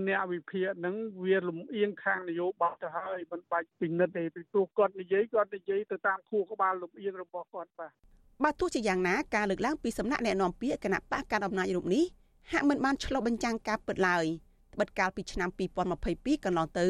[0.07, 7.93] អ្នកវិភាគហ្នឹងវាលំអៀងខាងនយោបាយទៅហើយមិនបាច់ពិនិត្យទេពីព្រោះគាត់និយាយគាត់និយាយទៅតាមខួរក្បាលលំអៀងរបស់គាត់បាទ
[8.43, 12.03] បើទោះជាយ៉ាងណាការលើកឡើងពីសំណាក់អ្នកនាំពាក្យគណៈបកកណ្ដាលអំណាចរូបនេះ
[12.51, 14.25] ហាក់មិនបានឆ្លុះបញ្ចាំងការពិតឡើយ
[14.73, 15.49] ត្បិតកាលពីឆ្នាំ
[15.97, 16.87] 2022កន្លងទៅ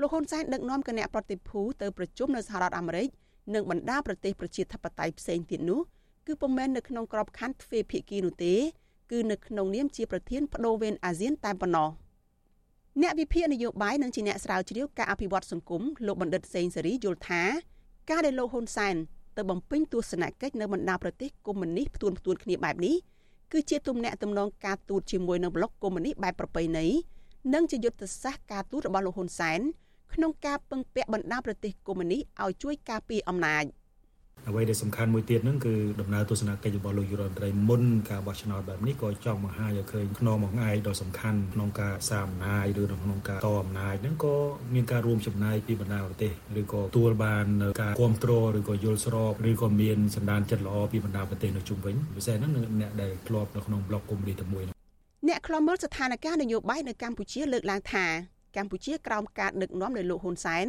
[0.00, 3.08] លោកហ៊ុនសែនដឹកនាំគណៈប្រតិភូទៅប្រជុំនៅសហរដ្ឋអាមេរិក
[3.54, 5.80] និងបណ្ដាប្រទេសប្រជាធិបតេយ្យផ្សេងទៀតនោះ
[6.26, 8.54] គឺពុំមែននៅក្នុងក្របខ័ណ្ឌទ្វេភាគីនោះទេ
[9.10, 11.88] គឺនៅក្នុងនាមជាប្រធានបដូវវេនអាស៊ានតែប៉ុណ្ណោះ
[13.02, 17.42] អ្នកវិភាគនយោបាយនិងជាអ្នកស្រាវជ្រាវការអភិវឌ្ឍសង្គមលោកបណ្ឌិតសេងសេរីយល់ថា
[18.10, 18.96] ការដែលលោកហ៊ុនសែន
[19.36, 22.96] ទៅបំពេញទស្សនកិច្ចនៅបណ្ដាប្រទេសកុម្មុយនីសផ្ទួនផ្ទួនគ្នាបែបនេះ
[23.52, 26.86] គឺជាទំនាក់ទំនងការទូតជាមួយនឹងប្លុកកុម្មុយនីសបែបប្រពៃណី
[27.54, 29.60] និងជាយុទ្ធសាស្ត្រការទូតរបស់លោកហ៊ុនសែន
[30.14, 33.64] ក្នុងការពឹងពាក់បណ្ដាប្រទេសកុម្មុយនីសឲ្យជួយការពារអំណាច
[34.48, 44.34] អ្វីដែលសំខាន់មួយទៀតហ្នឹងគឺដំណើរទស្សនកិច្ចរបស់លោកយុរដ្ឋមន្ត្រីមុនការបោះឆ្នោតបែបនេះក៏ចង់បង្ហាញឲ្យឃើញខ្នងមួយថ្ងៃដ៏សំខាន់ក្នុងការសាមអំណាចឬក្នុងការតអំណាចហ្នឹងក៏
[44.74, 47.46] មានការរួមចំណាយពីបណ្ដាប្រទេសឬក៏ទួលបាន
[47.82, 54.64] ការគ្រប់គ្រងឬក៏យល់ស្របឬក៏មានសន្តានចិត្តល្អពីបណ្ដាប្រទេសនៅជុំវិញពិសេសហ្នឹងអ្នកដែលធ្លាប់នៅក្នុងប្លុកកុំមុនីតែមួយ
[55.28, 58.06] អ្នកខ្លំមើលស្ថានភាពនយោបាយនៅកម្ពុជាលើកឡើងថា
[58.56, 60.66] កម្ពុជាក្រោមការដឹកនាំដោយលោកហ៊ុនសែន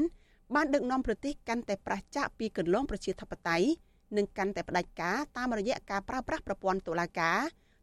[0.55, 3.67] បានដឹកនាំប្រទេសកាន់តែប្រឆាចពីកន្លងប្រជាធិបតេយ្យ
[4.17, 7.39] និងកាន់តែផ្ដាច់ការតាមរយៈការប្រើប្រាស់ប្រព័ន្ធតុលាការ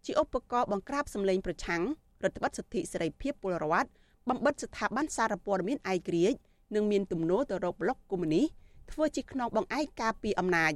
[0.07, 1.83] ជាឧបករណ៍បង្ក្រាបសម្លេងប្រឆាំង
[2.25, 3.91] រដ្ឋបတ်សិទ្ធិសេរីភាពពលរដ្ឋ
[4.29, 6.39] បំបិតស្ថាប័នសារព័ត៌មានឯករាជ្យ
[6.75, 8.47] និងមានទំនោរទៅរកប្លុកកុម្មុយនីស
[8.93, 10.73] ធ្វើជាខ្នងបង្អែកការពីអំណាច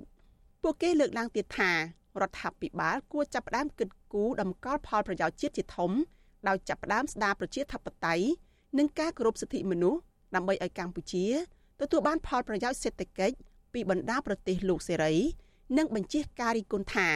[0.62, 1.76] ពួកគេលើកឡើងទៀតថារ
[2.28, 5.90] ដ្ឋាភិបាលគួរចាប់ផ្ដើមគិតគូរដំកល់ផលប្រយោជន៍ជាតិជាធំ
[6.48, 8.24] ដោយចាប់ផ្ដើមស្ដារប្រជាធិបតេយ្យ
[8.78, 10.00] និងការគោរពសិទ្ធិមនុស្ស
[10.34, 11.24] ដើម្បីឲ្យកម្ពុជា
[11.80, 13.36] ទទួលបានផលប្រយោជន៍សេដ្ឋកិច្ច
[13.72, 15.14] ពីបណ្ដាប្រទេសលោកសេរី
[15.78, 17.08] និងបញ្ជាការរីគុណថា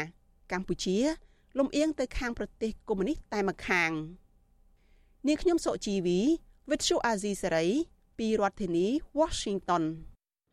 [0.52, 0.96] កម្ពុជា
[1.58, 3.90] លំអៀងទៅខាងប្រទេសកុម្មុយនីសតែម្ខាង
[5.26, 6.18] នាងខ្ញុំសុជីវី
[6.68, 7.70] With Shu Azizi Saray
[8.18, 8.86] ពីរដ្ឋធានី
[9.18, 9.84] Washington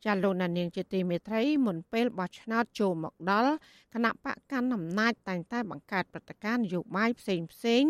[0.06, 3.54] ចាលោកណានៀងជាទីមេត្រីមុនពេលបោះឆ្នោតចូលមកដល់
[3.94, 7.84] គណៈបកកាន់អំណាចតែងតែបង្កើតព្រឹត្តិការណ៍នយោបាយផ្សេងផ្សេង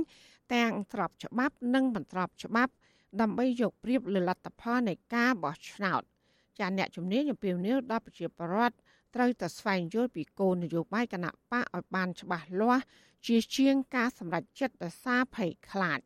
[0.53, 2.73] ទាំងស្របច្បាប់និងមិនស្របច្បាប់
[3.21, 6.01] ដើម្បីយកប្រៀបលើលទ្ធផលនៃការបោះឆ្នោត
[6.59, 8.75] ចាអ្នកជំនាញអំពាវនាវដល់ប្រជាពលរដ្ឋ
[9.15, 12.83] ត្រូវតែស្វែងយល់ពីគោលនយោបាយគណៈបកឲ្យបានច្បាស់លាស់
[13.27, 15.99] ជាជាងការសម្រេចចិត្តដោយសារភ័យខ្លាច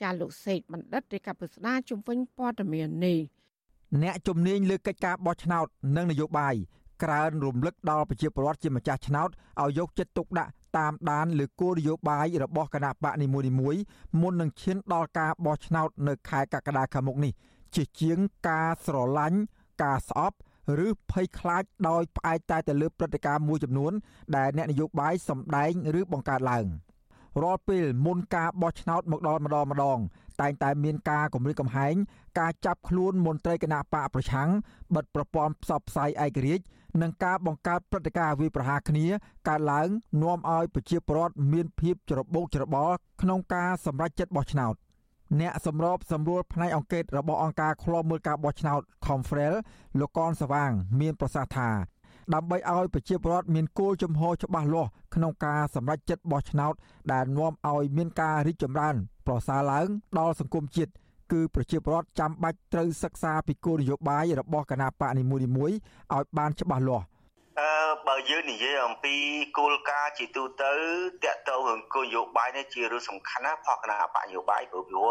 [0.00, 3.18] ចាលោកសេកបណ្ឌិតរាជការពុស្ដាជំវិញព័ត៌មាននេះ
[4.02, 5.66] អ្នកជំនាញលើកិច្ចការបោះឆ្នោត
[5.96, 6.54] និងនយោបាយ
[7.02, 9.28] ក្រើនរំលឹកដល់ប្រជាពលរដ្ឋជាម្ចាស់ឆ្នោត
[9.60, 13.40] ឲ្យយកចិត្តទុកដាក់តាមដានលើគោលនយោបាយរបស់គណៈបកនីមួ
[13.74, 13.82] យៗ
[14.20, 17.32] មុននឹងឈានដល់ការបោះឆ្នោតនៅខែកក្កដាខាងមុខនេះ
[17.74, 19.38] ជាជាងការស្រឡាញ់
[19.82, 20.36] ការស្អប់
[20.86, 23.92] ឬភ័យខ្លាចដោយផ្អែកតែទៅលើព្រឹត្តិការណ៍មួយចំនួន
[24.36, 26.66] ដែលអ្នកនយោបាយសម្ដែង ឬបង្កើតឡើង
[27.42, 29.98] រាល់ពេលមុនការបោះឆ្នោតមកដល់ម្ដងម្ដង
[30.40, 31.94] តែងតែមានការគម្រាមកំហែង
[32.38, 34.48] ការចាប់ខ្លួនមន្ត្រីគណៈបកប្រឆាំង
[34.94, 36.64] បិទប្រព័ន្ធផ្សព្វផ្សាយឯករាជ្យ
[37.02, 39.06] និងការបង្កើតព្រឹត្តិការណ៍វាប្រហារគ្នា
[39.48, 39.88] កើតឡើង
[40.22, 44.74] នាំឲ្យប្រជាពលរដ្ឋមានភាពច្របូកច្របល់ក្នុងការសម្រេចចិត្តបោះឆ្នោត
[45.40, 49.54] អ្នកសម្របសម្រួលផ្នែកអង្គការរបស់អង្គការឃ្លាំមើលការបោះឆ្នោត Confrel
[50.00, 50.70] លោកកនសវាង
[51.00, 51.68] មានប្រសាសន៍ថា
[52.34, 56.74] ដើម្បីឲ្យប្រជាពលរដ្ឋមានគោលជំហរច្បាស់លាស់ក្នុងការសម្រេចចិត្តបោះឆ្នោត
[57.12, 58.94] ដែលនាំឲ្យមានការរីកចម្រើន
[59.26, 59.86] ប្រសើរឡើង
[60.18, 60.92] ដល់សង្គមជាតិ
[61.32, 67.04] គឺប្រជាពលរដ្ឋចាំបាច់ត្រូវសិក្សាពីគោលនយោបាយរបស់គណៈបកនីមួយៗឲ្យបានច្បាស់លាស់
[67.58, 67.70] អឺ
[68.06, 69.14] បើយើងនិយាយអំពី
[69.58, 70.72] គោលការណ៍ជាទូទៅ
[71.24, 75.10] តកតរឿងគោលនយោបាយនេះជារឿងសំខាន់ណាស់ផងគណៈបកនយោបាយព្រោះព្រោះ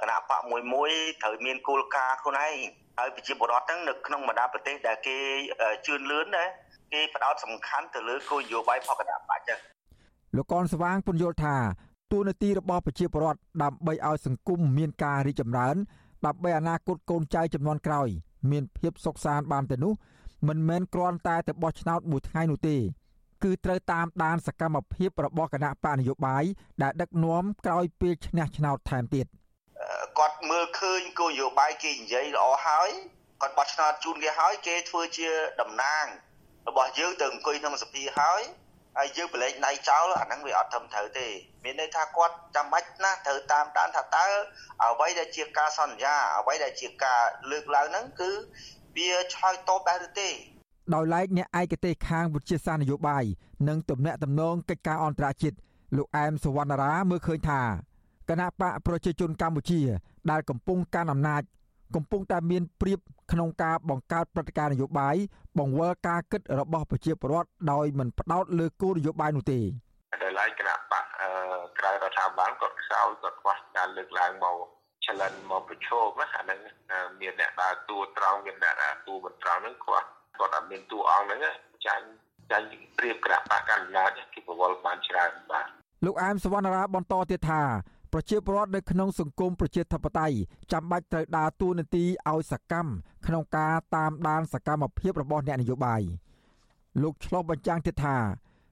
[0.00, 0.90] គណៈបកមួយមួយ
[1.22, 2.54] ត្រូវមានគោលការណ៍ខ្លួនឯង
[2.98, 5.16] ហើយប្រជាពលរដ្ឋហ្នឹងនៅក្នុងបណ្ដាប្រទេសដែលគេ
[5.86, 6.44] ជឿនលឿនណា
[6.92, 9.58] គេផ្ដោតសំខាន់ទៅលើគោលនយោបាយផងគណៈបកចឹង
[10.36, 11.56] លោកកនស្វាងពន្យល់ថា
[12.12, 15.76] តួនាទីរបស់ប្រជាពលរដ្ឋដើម្បីឲ្យសង្គមមានការរីកចម្រើន
[16.26, 18.08] ដើម្បីអនាគតកូនចៅចំនួនក្រោយ
[18.50, 19.92] មានភាពសុខសាន្តបានទៅនោះ
[20.48, 22.76] មិនមែនគ្រាន់តែទៅបោះឆ្នោតមួយថ្ងៃនោះទេ
[23.44, 26.44] គឺត្រូវតាមដានសកម្មភាពរបស់គណៈបកនយោបាយ
[26.82, 29.26] ដែលដឹកនាំក្រោយពេលឈ្នះឆ្នោតថែមទៀត
[30.18, 32.90] គាត់មើលឃើញគោលនយោបាយគេនិយាយល្អហើយ
[33.42, 35.28] គាត់បោះឆ្នោតជូនគេហើយគេធ្វើជា
[35.60, 36.04] តំណាង
[36.68, 38.42] របស់យើងទៅអង្គុយក្នុងសភាហើយ
[38.98, 41.28] ហើយយើងប្រឡែកដៃចោលអាហ្នឹងវាអត់ត្រឹមត្រូវទេ
[41.64, 44.26] មានន័យថាគាត់ចាំបាច់ណាស់ត្រូវតាមដានថាតើ
[44.84, 48.30] អ្វីដែលជាការសន្យាអ្វីដែលជាការលើកឡើងហ្នឹងគឺ
[48.96, 50.30] វាឆ្លើយតបដែរឬទេ
[50.94, 53.24] ដោយឡែកអ្នកឯកទេសខាងវិទ្យាសាស្ត្រនយោបាយ
[53.68, 55.56] និងទំនាក់ទំនងកិច្ចការអន្តរជាតិ
[55.96, 57.60] លោកអែមសវណ្ណារាមើលឃើញថា
[58.28, 59.80] គណៈបកប្រជាជនកម្ពុជា
[60.30, 61.42] ដែលកំពុងកាន់អំណាច
[61.94, 62.98] កំពុងតែមានព្រៀប
[63.32, 65.16] ក្នុងការបង្កើតព្រឹត្តិការណ៍នយោបាយ
[65.58, 69.60] បង្វិលការគិតរបស់ប្រជាពលរដ្ឋដោយមិនផ្ដោតលើគោលនយោបាយនោះទេ
[70.22, 71.04] ដែលឡែកគណៈបក
[71.78, 74.56] ក្រៅរដ្ឋាភិបាលគាត់ខ្សោយគាត់ខ្វះការលើកឡើងមក
[75.06, 75.88] ចលនមកប្រឈ
[76.18, 76.58] មណាអាហ្នឹង
[77.20, 81.40] មានអ្នកដើរតួត្រង់មានអ្នកដើរតួមិនត្រង់ហ្នឹងគាត់គាត់អត់មានតួអង្គហ្នឹង
[81.86, 82.04] ចាញ់
[82.50, 85.66] ចាញ់ព្រៀបគណៈបកកណ្ដាលគេប្រវល់បានច្រើនបាទ
[86.04, 87.62] លោកអែមសវណ្ណរាបន្តទៀតថា
[88.12, 90.36] ប្រជាពលរដ្ឋនៅក្នុងសង្គមប្រជាធិបតេយ្យ
[90.72, 92.90] ចាំបាច់ត្រូវដើរតួនាទីឲ្យសកម្ម
[93.26, 96.02] ក្នុងការតាមដានសកម្មភាពរបស់អ្នកនយោបាយ
[97.02, 98.16] លោកឆ្លុះបញ្ចាំងទៀតថា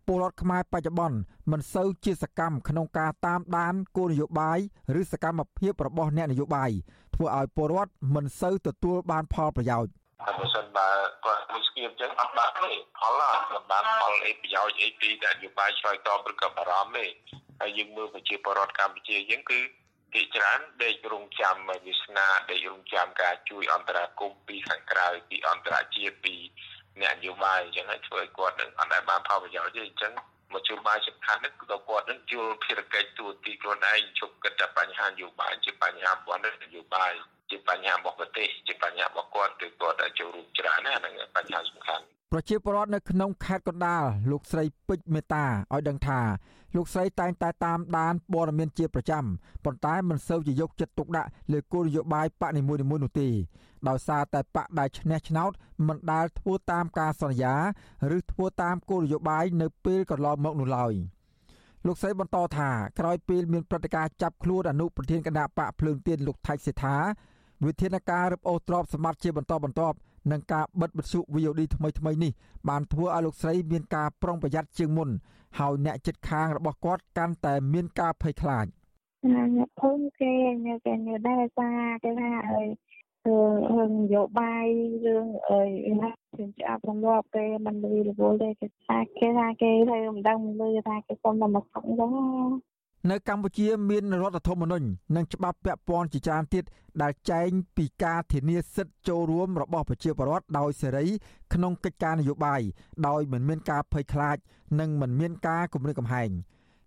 [0.07, 1.19] ពលរដ្ឋខ្មែរបច្ចុប្បន្ន
[1.51, 4.59] មិនសូវជាសកម្មក្នុងការតាមដានគោលនយោបាយ
[5.01, 6.71] ឬសកម្មភាពរបស់អ្នកនយោបាយ
[7.15, 10.89] ធ្វើឲ្យពលរដ្ឋមិនសូវទទួលបានផលប្រយោជន៍តែបើសិនបើ
[11.25, 17.07] គាត់មួយស្គៀមចឹងអត់បានទេផលអត់បានផលអីប្រយោជន៍អីពីនយោបាយឆ្លើយតបឬក៏បារម្ភទេ
[17.61, 19.61] ហើយយើងមើលប្រជាពលរដ្ឋកម្ពុជាយើងគឺ
[20.13, 26.37] ភាគច្រើនដេករងចាំវាសនាដេករងចាំការជួយអន្តរាគមពីខាងក្រៅពីអន្តរជាតិពី
[27.01, 30.13] អ្នកនយោបាយអញ្ចឹងហើយធ្វើឲ្យគាត់នឹងអត់ដែលបានផលប្រយោជន៍ទេអញ្ចឹង
[30.55, 37.13] មជ្ឈបាយសំខាន់នេះគឺគាត់នឹងយល់ភារកិច្ចទូទីខ្លួនឯងជប់គិតតែបញ្ហានយោបាយជាបញ្ហាព័ន្ធនយោបាយ
[37.51, 46.21] ជាបញ្ហារបស់ប្រទេសជាបញ្ហារបស់គាត់គឺគាត់ចូលរួមច្រើនណាហ្នឹងបញ្ហាសំខាន់ប្រជាពលរដ្ឋនៅក្នុងខេត្តកណ្ដាលលោកស្រីពេជ្រមេតាឲ្យដឹងថា
[46.77, 49.25] លោកស្រីតែងតែតាមដានព័ត៌មានជាប្រចាំ
[49.65, 53.29] ប៉ុន្តែមិនសូវជាយកចិត្តទុកដាក់លើគោលនយោបាយបកនីមួយៗនោះទេ
[53.89, 55.51] ដោយសារតែបកដែលឈ្នះឆ្នោត
[55.89, 57.55] មិនដែលធ្វើតាមការសន្យា
[58.17, 60.93] ឬធ្វើតាមគោលនយោបាយនៅពេលកន្លងមកនោះឡើយ
[61.87, 66.97] លោកស្រីបន្តថាក្រោយពេលមានព្រឹត្តិការណ៍ចាប់ខ្លួនអនុប្រធានគណៈបកភ្លើងទៀនលោកថៃសេដ្ឋា
[67.67, 69.97] វិធានការរឹបអូសទ្របសម្បត្តិជាបន្តបន្ទាប់
[70.31, 72.33] និងការបិទវិទ្យុ VOD ថ្មីថ្មីនេះ
[72.69, 75.09] បានធ្វើឲ្យលោកស្រីមានការប្រុងប្រយ័ត្នជាងមុន
[75.59, 78.67] ហើយអ្នកចិត្តខាងរបស់គាត់កាន់តែមានការភ័យខ្លាច
[79.57, 80.35] អ្នកភូមិគេ
[80.65, 82.69] អ្នកគេនៅដែរសារគេថាអើយ
[83.27, 84.67] រឿងនយោបាយ
[85.07, 92.13] រឿងអីណាជាច្បាប់រំលាប់គេមិនលឺរវល់ទេគេថាគេថាគេទៅមិនដឹងមិនលឺថាគេសុំតែមកសុំចឹង
[93.11, 94.87] នៅកម្ពុជាមានរដ្ឋធម្មនុញ្ញ
[95.17, 96.65] និងច្បាប់ពាក់ព័ន្ធជាច្រើនទៀត
[97.03, 101.07] ដែលចែងពីការធានាសិទ្ធិចូលរួមរបស់ប្រជាពលរដ្ឋដោយសេរី
[101.53, 102.61] ក្នុងកិច្ចការនយោបាយ
[103.09, 104.37] ដោយមិនមានការភ័យខ្លាច
[104.81, 106.31] និងមិនមានការគំរាមកំហែង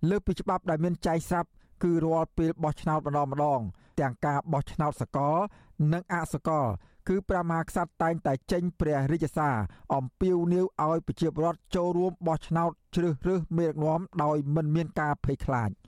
[0.09, 1.49] លើពីច្បាប់ដែលមានចែងស្រាប់
[1.83, 3.61] គឺរាល់ពេលបោះឆ្នោតម្ដងម្ដង
[3.99, 5.37] ទាំងការបោះឆ្នោតសកល
[5.93, 6.65] និងអសកល
[7.07, 9.55] គឺព្រះមហាក្សត្រតែងតែចេញព្រះរាជសារ
[9.95, 15.71] អំពាវនាវឲ្យប្រជាពលរដ្ឋចូលរួមបោះឆ្នោតជ្រើសរើសមេដឹកនាំដោយមិនមានការភ័យខ្លាច។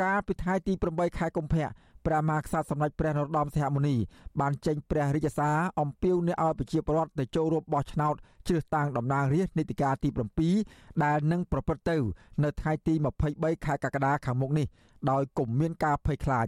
[0.00, 1.66] កាលពីថ្ងៃទី8ខែកុម្ភៈ
[2.06, 3.96] ព្រះមហាក្សត្រសម្ដេចព្រះនរោត្តមសីហមុនី
[4.40, 8.14] បានចេញព្រះរាជសារអំពាវនាវឲ្យប្រជាពលរដ្ឋទៅចូលរួមបោះឆ្នោត
[8.48, 10.08] ជ្រើសតាំងតំណាងរាស្ត្រនីតិកាលទី
[10.54, 11.96] 7ដែលនឹងប្រព្រឹត្តទៅ
[12.42, 12.94] នៅថ្ងៃទី
[13.28, 14.66] 23ខែកក្កដាខាងមុខនេះ
[15.10, 16.46] ដោយគុំមានការភ័យខ្លាច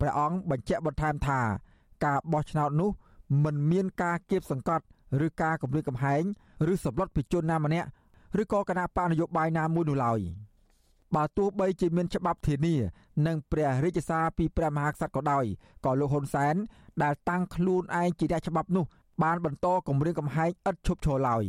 [0.00, 1.40] ព្រះអង្គបញ្ជាក់បន្ថែមថា
[2.04, 2.90] ការបោះឆ្នោតនោះ
[3.44, 4.84] មិនមានការគៀបសង្កត់
[5.26, 6.22] ឬការគំរាមកំហែង
[6.72, 7.88] ឬសម្លុតពីជនណាម្នាក់
[8.42, 10.20] ឬក៏គណៈបកនយោបាយណាមួយនោះឡើយ។
[11.16, 12.76] បើទោះបីជាមានច្បាប់ធានា
[13.26, 15.44] និងព្រះរាជសារពីព្រះមហាក្សត្រក៏ដោយ
[15.84, 16.54] ក៏លោកហ៊ុនសែន
[17.02, 18.84] ដែលតាំងខ្លួនឯងជាអ្នកច្បាប់នោះ
[19.22, 21.44] បានបន្តគម្រាមកំហែងឥតឈប់ឈរឡើយ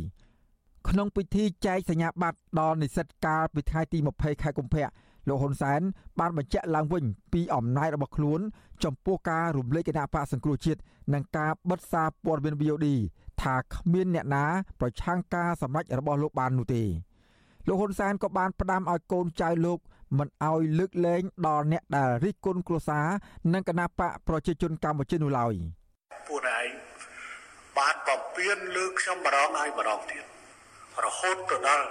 [0.88, 4.86] ក្នុងពិធីចែកសញ្ញាបត្រដល់និស្សិតកាលពីថ្ងៃទី20ខែកុម្ភៈ
[5.28, 5.80] លោកហ៊ុនសែន
[6.20, 8.40] បានបញ្ជាក់ឡើងវិញពីអំណាចរបស់ខ្លួន
[8.84, 10.80] ចំពោះការរំលែកគណៈបកសង្គ្រោះជាតិ
[11.14, 12.86] និងការបិទសារព័ត៌មាន VOD
[13.42, 14.44] ថាគ្មានអ្នកណា
[14.80, 16.82] ប្រឆាំងការសម្រេចរបស់លោកបាននោះទេ
[17.66, 19.78] លោកហ៊ុនសែនក៏បានផ្ដាំឲ្យកូនចៅលោក
[20.18, 23.06] មិនឲ្យលើកលែងដល់អ្នកដែលរិះគន់គ្រួសារ
[23.52, 25.54] និងគណៈបកប្រជាជនកម្ពុជានោះឡើយ
[26.28, 26.68] ពួកឯង
[27.78, 30.24] បានបំពេញលើខ្ញុំម្ដងហើយម្ដងទៀត
[31.04, 31.86] រហូតទៅដល់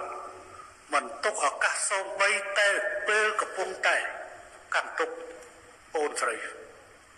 [0.92, 2.68] មិនទុកឱកាសសូម្បីតែ
[3.08, 3.96] ពេលកំពុងតែ
[4.74, 5.10] កាន់ទុក
[5.96, 6.36] អូនស្រី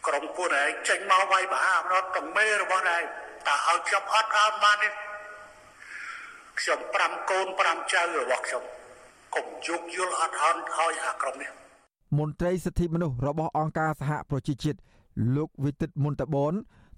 [0.07, 3.05] ក្រុមពួកឯងចេញមកវាយបហាអំណត់តមេរបស់ឯង
[3.49, 4.89] តើឲ្យខ្ញុំអត់អត់បានទេ
[6.61, 8.63] ខ្ញុំ5កូន5ចៅរបស់ខ្ញុំ
[9.35, 11.51] កុំយោគយល់អត់ហន់ឲ្យអាក្រុមនេះ
[12.19, 14.79] មន្ត្រីសិទ្ធិមនុស្សរបស់អង្គការសហប្រជាជាតិ
[15.37, 16.55] លោកវិទិតមុនតបន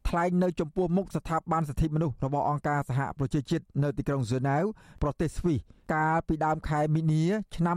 [0.08, 4.64] ថ្លែងនៅចំពោះមុខស្ថាប័នសិទ្ធិមនុស្សរបស់អង្គការសហប្រជាជាតិនៅទីក្រុងហ្សឺណែវ
[5.02, 5.58] ប្រទេសស្វីស
[5.94, 7.24] កាលពីដើមខែមីនា
[7.56, 7.76] ឆ្នាំ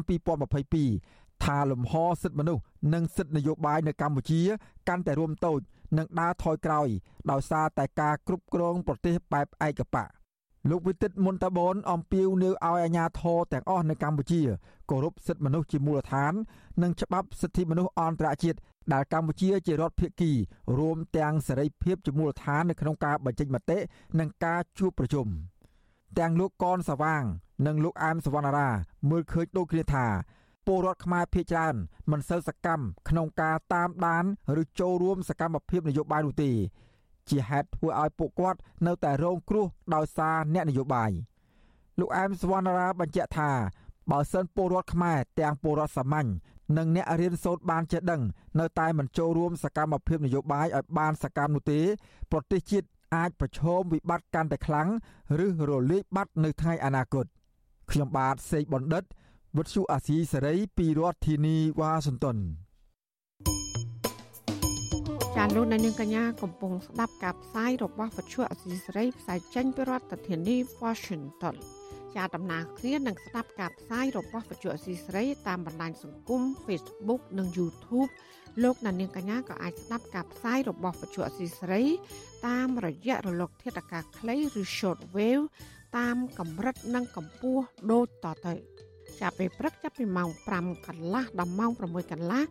[0.71, 2.63] 2022ថាលំហសិទ្ធិមនុស្ស
[2.93, 4.41] និងសិទ្ធិនយោបាយនៅកម្ពុជា
[4.87, 5.59] កាន់តែរួមតូច
[5.97, 6.87] និងដើរថយក្រោយ
[7.31, 10.09] ដោយសារតែការគ្រប់គ្រងប្រទេសបែបឯកបក
[10.67, 14.41] លោកវិទិតមុនតាបនអំពាវនាវឲ្យអាជ្ញាធរទាំងអស់នៅកម្ពុជា
[14.89, 16.33] គោរពសិទ្ធិមនុស្សជាមូលដ្ឋាន
[16.83, 18.57] និងច្បាប់សិទ្ធិមនុស្សអន្តរជាតិ
[18.93, 20.31] ដែលកម្ពុជាជារដ្ឋភាគី
[20.77, 23.77] រួមទាំងសេរីភាពជាមូលដ្ឋាននៅក្នុងការបញ្ចេញមតិ
[24.19, 25.27] និងការជួបប្រជុំ
[26.19, 27.23] ទាំងលោកកនសវាង
[27.67, 28.69] និងលោកអែមសវណ្ណារា
[29.09, 30.05] មើលឃើញដូចគ្នាថា
[30.67, 31.75] ពលរដ្ឋខ្មែរភៀសច្រើន
[32.11, 34.25] មិនសូវសកម្មក្នុងការតាមដាន
[34.61, 36.51] ឬចូលរួមសកម្មភាពនយោបាយនោះទេ
[37.31, 39.65] ជាហេតុធ្វើឲ្យពួកគាត់នៅតែរងគ្រោះ
[39.95, 41.11] ដោយសារអ្នកនយោបាយ
[41.99, 43.51] លោកអែមសវណ្ណារាបញ្ជាក់ថា
[44.11, 46.29] បើសិនពលរដ្ឋខ្មែរទាំងពលរដ្ឋសាមញ្ញ
[46.77, 48.21] និងអ្នករៀនសូត្របានចេះដឹង
[48.59, 51.79] នៅតែមិនចូលរួមសកម្មភាពនយោបាយឲ្យបានសកម្មនោះទេ
[52.31, 54.89] ប្រទេសជាតិអាចប្រឈមវិបត្តិកាន់តែខ្លាំង
[55.45, 57.25] ឬរលាយបាត់នៅថ្ងៃអនាគត
[57.91, 59.03] ខ្ញុំបាទសេកបណ្ឌិត
[59.57, 62.37] វុទ្ធុអាស៊ីសេរីពីរដ្ឋធានីវ៉ាស៊ីនតោន
[65.41, 71.55] ចាលោកនៅនាងកញ្ញាកំពុងស្ដាប់ការផ្សាយរបស់វិទ្យុអសីសេរីផ្សាយចេញពីរដ្ឋធានី Washington
[72.15, 78.09] ជាដំណើរគ្នានឹងស្ដាប់ការផ្សាយរបស់វិទ្យុអសីសេរីតាមបណ្ដាញសង្គម Facebook និង YouTube
[78.63, 81.83] លោកនៅនាងកញ្ញាក៏អាចស្ដាប់ការផ្សាយរបស់វិទ្យុអសីសេរី
[82.47, 85.45] តាមរយៈរលក ធាតុអាកាសខ្លីឬ Short Wave
[85.97, 88.53] តាមកម្រិតនិងកម្ពស់ដូចតទៅ
[89.21, 92.43] ចាប់ពេលព្រឹកចាប់ពីម៉ោង5កន្លះដល់ម៉ោង6កន្លះ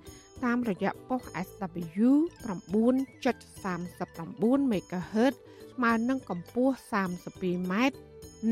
[0.45, 2.11] តាមរយៈប៉ុស SW
[2.47, 5.35] 9.39 MHz
[5.75, 6.75] ស្មើនឹងកម្ពស់
[7.25, 7.97] 32ម៉ែត្រ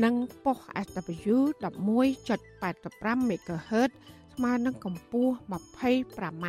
[0.03, 3.89] និងប៉ុស SW 11.85 MHz
[4.33, 6.45] ស្មើនឹងកម្ពស់ 25m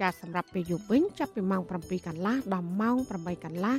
[0.00, 3.76] ចាសម្រាប់ពេលយប់វិញចាប់ពីម៉ោង7កន្លះដល់ម៉ោង8កន្លះ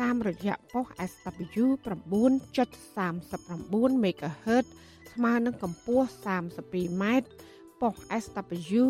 [0.00, 4.64] តាមរយៈប៉ុស SW 9.39 MHz
[5.12, 7.04] ស្មើនឹងកម្ពស់ 32m
[7.80, 8.82] ប៉ុស SW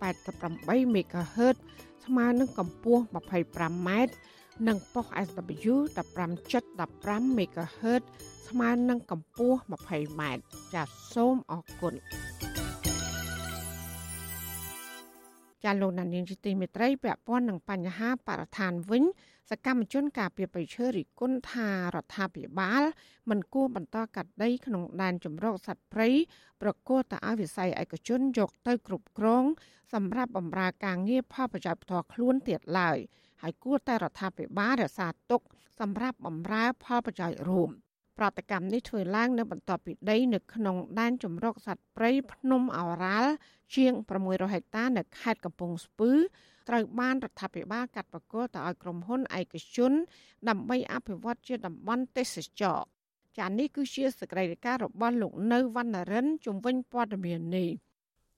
[0.00, 1.56] 11.88 MHz
[2.04, 3.88] ស្មើនឹងកម្ពស់ 25m
[4.68, 8.02] និងប៉ុស SW 15.15 MHz
[8.48, 10.22] ស្មើនឹងកម្ពស់ 20m
[10.74, 11.94] ចាសសូមអរគុណ
[15.66, 19.04] ចាលោកណានៀងជាទីមេត្រីពាក់ព័ន្ធនឹងបញ្ហាបរិស្ថានវិញ
[19.50, 22.82] សកម្មជនការពីបិឈើរិគុណថារដ្ឋាភិបាល
[23.30, 26.08] មិនគួរបន្តកាត់ដីក្នុងដែនជម្រកសត្វព្រៃ
[26.62, 29.44] ប្រកួតទៅឲ្យវិស័យឯកជនយកទៅគ្រប់គ្រង
[29.94, 32.98] សម្រាប់បម្រើការងារផលប្រយោជន៍ផ្ទាល់ខ្លួនទៀតឡើយ
[33.42, 35.42] ហើយគួរតែរដ្ឋាភិបាលរក្សាទុក
[35.80, 37.70] សម្រាប់បម្រើផលប្រយោជន៍រួម
[38.18, 43.32] ប្រតិកម្មនេះធ្វើឡើងនៅបន្ទាប់ពីដីនៅក្នុងដែនជម្រកសត្វព្រៃភ្នំឱរ៉ាល់
[43.74, 43.92] ជាង
[44.24, 46.10] 600ហិកតានៅខេត្តកំពង់ស្ពឺ
[46.68, 49.92] ត្រូវបានរដ្ឋាភិបាលកាត់ប្រគល់ទៅឲ្យក្រុមហ៊ុនឯកជន
[50.48, 52.78] ដើម្បីអភិវឌ្ឍជាតំបន់ទេសចរ
[53.38, 57.70] ចានេះគឺជាសកម្មភាពរបស់លោកនៅវណ្ណរិនជំវិញព័ត៌មាននេះ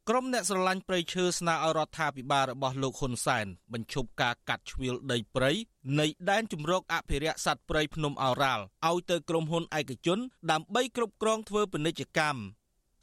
[0.08, 5.52] ក្រុមអ្នកស្រឡាញ់ព្រៃឈើស្នើឲ្យរដ្ឋាភិបាលរបស់លោកហ៊ុនសែនបញ្ឈប់ការកាត់ជ្រៀលដីព្រៃ
[6.00, 10.18] នៃដែនជំរកអភិរក្សសត្វព្រៃភ្នំឱរ៉ាល់ឲ្យទៅក្រុមហ៊ុនឯកជន
[10.50, 12.40] ដើម្បីគ្រប់គ្រងធ្វើពាណិជ្ជកម្ម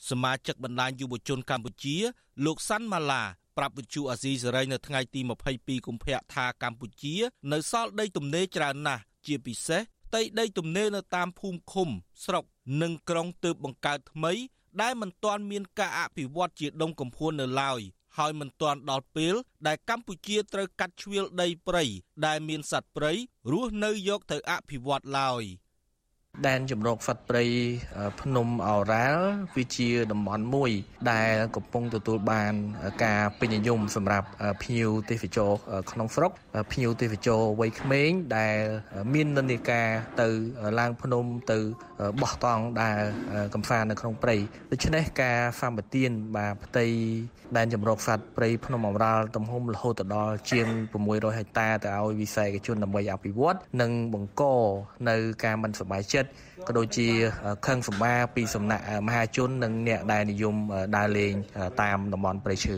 [0.09, 1.95] សមាជិកបណ្ដាញយុវជនកម្ពុជា
[2.45, 3.23] លោកសាន់ម៉ាឡា
[3.57, 5.21] ប្រាប់វិទ្យុអាស៊ីសេរីនៅថ្ងៃទី
[5.53, 7.15] 22កុម្ភៈថាកម្ពុជា
[7.51, 11.89] នៅសល់ដីទំនេរច្រើនណាស់ជាពិសេសផ្ទៃដីទំនេរនៅតាមភូមិឃុំ
[12.25, 12.43] ស្រុក
[12.81, 14.33] និងក្រុងទើបបង្កើតថ្មី
[14.81, 17.81] ដែលមិនទាន់មានការអភិវឌ្ឍជាដុំកំភួននៅឡើយ
[18.17, 19.35] ហើយមិនទាន់ដល់ពេល
[19.67, 21.83] ដែលកម្ពុជាត្រូវកាត់ជ្រៀលដីព្រៃ
[22.25, 23.11] ដែលមានសត្វព្រៃ
[23.51, 25.43] រស់នៅយកទៅអភិវឌ្ឍឡើយ។
[26.48, 27.43] ដែនជំរកសត្វព្រៃ
[28.21, 30.71] ភ្នំអូរ៉ាល់វាជាតំបន់មួយ
[31.12, 32.54] ដែលកំពុងទទួលបាន
[33.04, 34.28] ការពេញនិយមសម្រាប់
[34.63, 35.52] ភ្ញៀវទេសចរ
[35.91, 36.32] ក្នុងស្រុក
[36.71, 38.58] ភ្ញៀវទេសចរវ័យក្មេងដែល
[39.13, 39.88] មាននិន្នាការ
[40.21, 40.28] ទៅ
[40.80, 41.60] ឡើងភ្នំទៅ
[42.21, 43.00] បោះតង់ដែល
[43.54, 44.36] កំសាន្តនៅក្នុងព្រៃ
[44.71, 46.86] ដូច្នេះការសម្បទានបាទផ្ទៃ
[47.58, 50.67] ដែនចម្រោកសត្វព្រៃភ្នំអមរ៉ាល់ទំហំរហូតដល់ជាង
[51.04, 54.43] 600ហិកតាទៅឲ្យវិស័យឯកជនដើម្បីអភិវឌ្ឍនិងបង្ក
[55.10, 56.24] នៅការមិនសប្បាយចិត្ត
[56.67, 57.08] ក៏ដូចជា
[57.65, 60.56] ខឹងសម្បាពីសំណាក់មហាជននិងអ្នកដែលនិយម
[60.95, 61.34] ដើរលេង
[61.82, 62.78] តាមតំបន់ព្រៃឈើ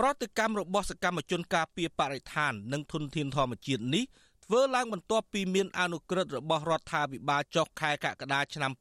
[0.00, 4.04] ប្រតិកម្មរបស់សកម្មជនការពារបរិស្ថាន និងធនធានធម្មជាតិនេះ
[4.44, 8.72] ធ្វើឡើងបន្ទាប់ពីមានអនុក្រឹត្យរបស់រដ្ឋាភិបាលចុះខែកក្កដាឆ្នាំ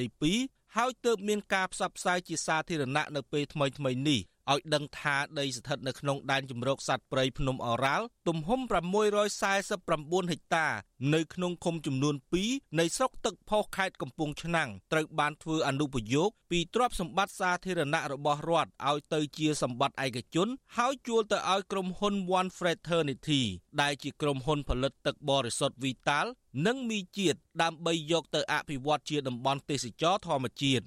[0.00, 4.20] 2022ហើយទើបមានការផ្សព្វផ្សាយជាសាធារណៈនៅពេលថ្មីៗនេះ
[4.52, 10.66] ឲ្យដឹងថាដីស្ថិតនៅក្នុងដែនជម្រកសត្វព្រៃភ្នំអូរ៉ាល់ទំហំ649ហិកតា
[11.14, 12.14] នៅក្នុងឃុំចំនួន
[12.46, 23.42] 2នៃស្រុកទឹកផុសខេត្តកំពង់ឆ្នាំងត្រូវបានធ្វើអនុប្រយោគពីទ្រព្យសម្បត្តិសាធារណៈរបស់រដ្ឋឲ្យទៅជាសម្បត្តិឯកជន ហើយជួលទៅឲ្យក្រុមហ៊ុន One Fraternity
[23.80, 26.26] ដែលជាក្រុមហ៊ុនផលិតទឹកបរិសុទ្ធ Vital
[26.66, 30.84] និងមីជាតិដើម្បីយកទៅអភិវឌ្ឍជាតំបន់ទេសចរធម្មជាតិ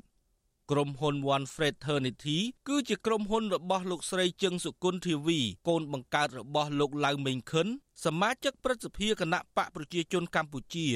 [0.71, 7.67] ក្រុមហ៊ុន One Fraternity គឺជាក្រុមហ៊ុនរបស់លោកស្រីជឹងសុគន្ធធាវីកូនបង្កើតរបស់លោកឡៅមេងខិន
[8.05, 10.87] សមាជិកព្រឹទ្ធសភាគណៈបកប្រជាជនកម្ពុជា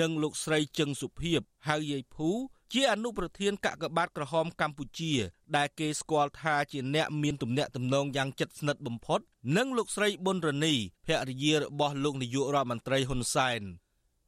[0.00, 2.30] និងលោកស្រីជឹងសុភីបហៅយាយភូ
[2.72, 5.12] ជាអនុប្រធានកកបាតក្រហមកម្ពុជា
[5.56, 9.20] ដែលគេស្គាល់ថាជាអ្នកមានទំនាក់ទំនងយ៉ាងជិតស្និទ្ធបំផុត
[9.56, 10.74] និងលោកស្រីប៊ុនរនី
[11.06, 13.62] ភរិយារបស់លោកនាយករដ្ឋមន្ត្រីហ៊ុនសែន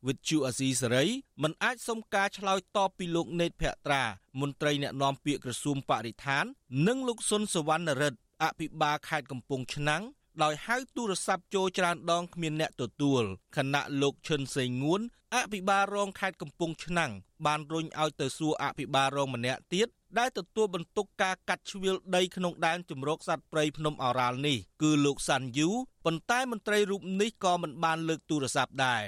[0.06, 1.04] វិទ្យុអាស៊ីសេរី
[1.42, 4.04] មិនអាចសុំការឆ្លើយតបពីលោកណេតភក្ត្រា
[4.40, 6.44] មន្ត្រីអ្នកណែនាំពាក្យក្រសួងបរិស្ថាន
[6.86, 10.02] និងលោកសុនសវណ្ណរិទ្ធអភិបាលខេត្តកំពង់ឆ្នាំង
[10.42, 13.22] ដោយហៅទូរស័ព្ទចូលច្រើនដងគ្មានអ្នកទទួល
[13.56, 15.00] ខណៈលោកឈិនសេងងួន
[15.34, 17.12] អភិបាលរងខេត្តកំពង់ឆ្នាំង
[17.46, 19.88] បានរុញឲ្យទៅសួរអភិបាលរងម្នាក់ទៀត
[20.18, 25.68] ដែលទទួលបន្ទុកការកាត់ជ្រៀលដីក្នុងដែនជំរកសត្វព្រៃភ្នំឱរ៉ាល់នេះគឺលោកសាន់យូ
[26.04, 29.02] ប៉ុន្តែមន្ត្រីរូបនេះក៏មិនបានលើកទូរស័ព្ទដែរ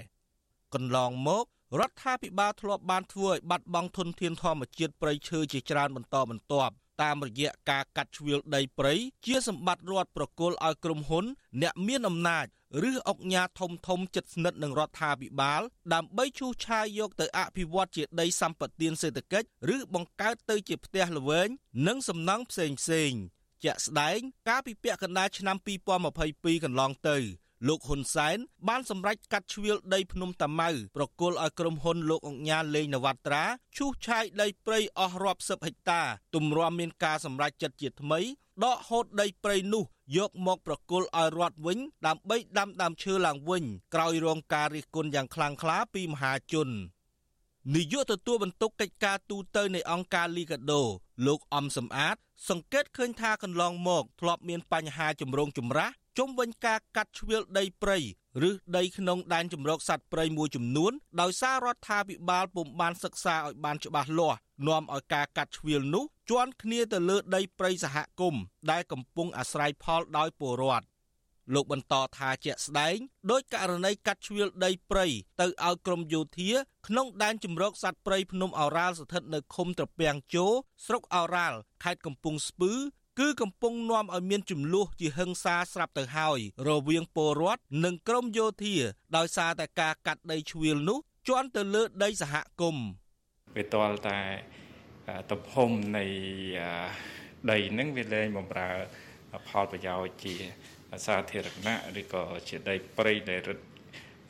[0.74, 1.44] កន្លងមក
[1.80, 8.94] រដ្ឋាភិបាលធ្លាប់បានធ្វើឲ្យបាត់បង់ធនធានធម្មជាតិព្រៃឈើជាច្រើនបន្តបន្ទាប់តាមរយៈការកាត់ជ្រៀលដីព្រៃ
[9.26, 11.24] ជាសម្បត្តិរដ្ឋប្រគល់ឲ្យក្រុមហ៊ុន
[11.62, 12.46] អ្នកមានអំណាច
[12.90, 15.62] ឬអង្គការធំធំជិតស្និទ្ធនឹងរដ្ឋាភិបាល
[15.94, 21.48] ដើម្បីឈូសឆាយយកទៅអភិវឌ្ឍជាដីសម្បត្តិសេដ្ឋកិច្ចឬបង្កើតទៅជាផ្ទះល្វែង
[21.86, 23.12] និងសំណង់ផ្សេងផ្សេង
[23.64, 25.56] ជាក់ស្ដែង ការពិពាក្យកណ្ដាលឆ្នាំ
[26.06, 27.18] 2022កន្លងទៅ
[27.66, 33.44] លោកហ៊ុនសែនបានសម្រេចកាត់ជ្រៀលដីភ្នំតាម៉ៅប្រគល់ឲ្យក្រុមហ៊ុនលោកអង្ញាលេងនវត្រា
[33.76, 36.02] ឈូសឆាយដីព្រៃអស់រាប់សិបហិកតា
[36.34, 38.20] ទម្រាំមានការសម្រេចចិត្តជាថ្មី
[38.64, 39.84] ដកហូតដីព្រៃនោះ
[40.16, 46.68] យកមកប្រគល់ឲ្យរដ្ឋវិញដើម្បីដាំដើមឈើឡើងវិញក្រោយរងការរិះគន់យ៉ាងខ្លាំងក្លាពីមហាជន
[47.74, 50.82] នាយកទទួលបន្ទុកកិច្ចការទូតនៃអង្គការលីកាដូ
[51.26, 52.16] លោកអំសំអាត
[52.48, 57.98] សង្កេតឃើញថាកន្លងមកធ្លាប់មានបញ្ហាចម្រូងចម្រាស ជុំវិញការកាត់ជ្រឿលដីព្រៃ
[58.48, 70.86] ឬដីក្នុងដែនជម្រកសត្វព្រៃមួយចំនួនដោយសាររដ្ឋាភិបាលពុំបានសិក្សាឲ្យបានច្បាស់លាស់នាំឲ្យការកាត់ជ្រឿលនោះជន់គ្នាទៅលើដីព្រៃសហគមន៍ដែលកំពុងអាស្រ័យផលដោយពលរដ្ឋ
[71.54, 72.96] លោកបន្តថាជាក់ស្ដែង
[73.30, 75.06] ដោយករណីកាត់ជ្រឿលដីព្រៃ
[75.40, 76.50] ទៅឲ្យក្រមយោធា
[76.88, 80.46] ក្នុងដែនជម្រកសត្វព្រៃភ្នំឱរ៉ាល់ស្ថិតនៅឃុំត្រពាំងជោ
[80.86, 82.72] ស្រុកឱរ៉ាល់ខេត្តកំពង់ស្ពឺ
[83.18, 88.74] គឺកំពុងនាំឲ្យមានចំនួនជាហិង្សាស្រាប់ទៅហើយរវាងពលរដ្ឋនិងក្រមយោធា
[89.16, 90.98] ដោយសារតែការកាត់ដីជ្រៀលនោះ
[91.28, 92.88] ជន់ទៅលើដីសហគមន៍
[93.56, 94.18] វាតលតែ
[95.32, 96.04] ទំហំនៃ
[97.50, 98.70] ដីនឹងវាលែងបំរើ
[99.48, 100.34] ផលប្រយោជន៍ជា
[101.06, 103.58] សាធារណៈឬក៏ជាដីព្រៃដែលរឹត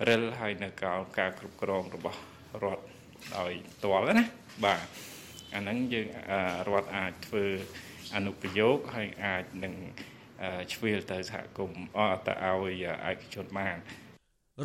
[0.09, 2.21] រិលហើយនៅកោការគ្រប់គ្រងរបស់
[2.63, 2.85] រដ្ឋ
[3.37, 4.25] ដោយផ្ទាល់ណា
[4.65, 4.81] បាទ
[5.55, 6.07] អាហ្នឹងយើង
[6.69, 7.47] រដ្ឋអាចធ្វើ
[8.15, 9.75] អនុប្រយោគហើយអាចនឹង
[10.73, 13.77] ឆ្វៀលទៅសហគមន៍អត់ទៅឲ្យឯកជនបាន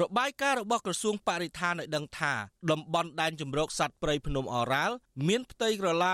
[0.02, 2.34] របាយការណ៍របស់ក្រសួងបរិស្ថានឲ្យដឹងថា
[2.72, 4.96] តំបន់ដែនជម្រកសត្វព្រៃភ្នំអរ៉ាល់
[5.28, 6.12] មានផ្ទៃក្រឡា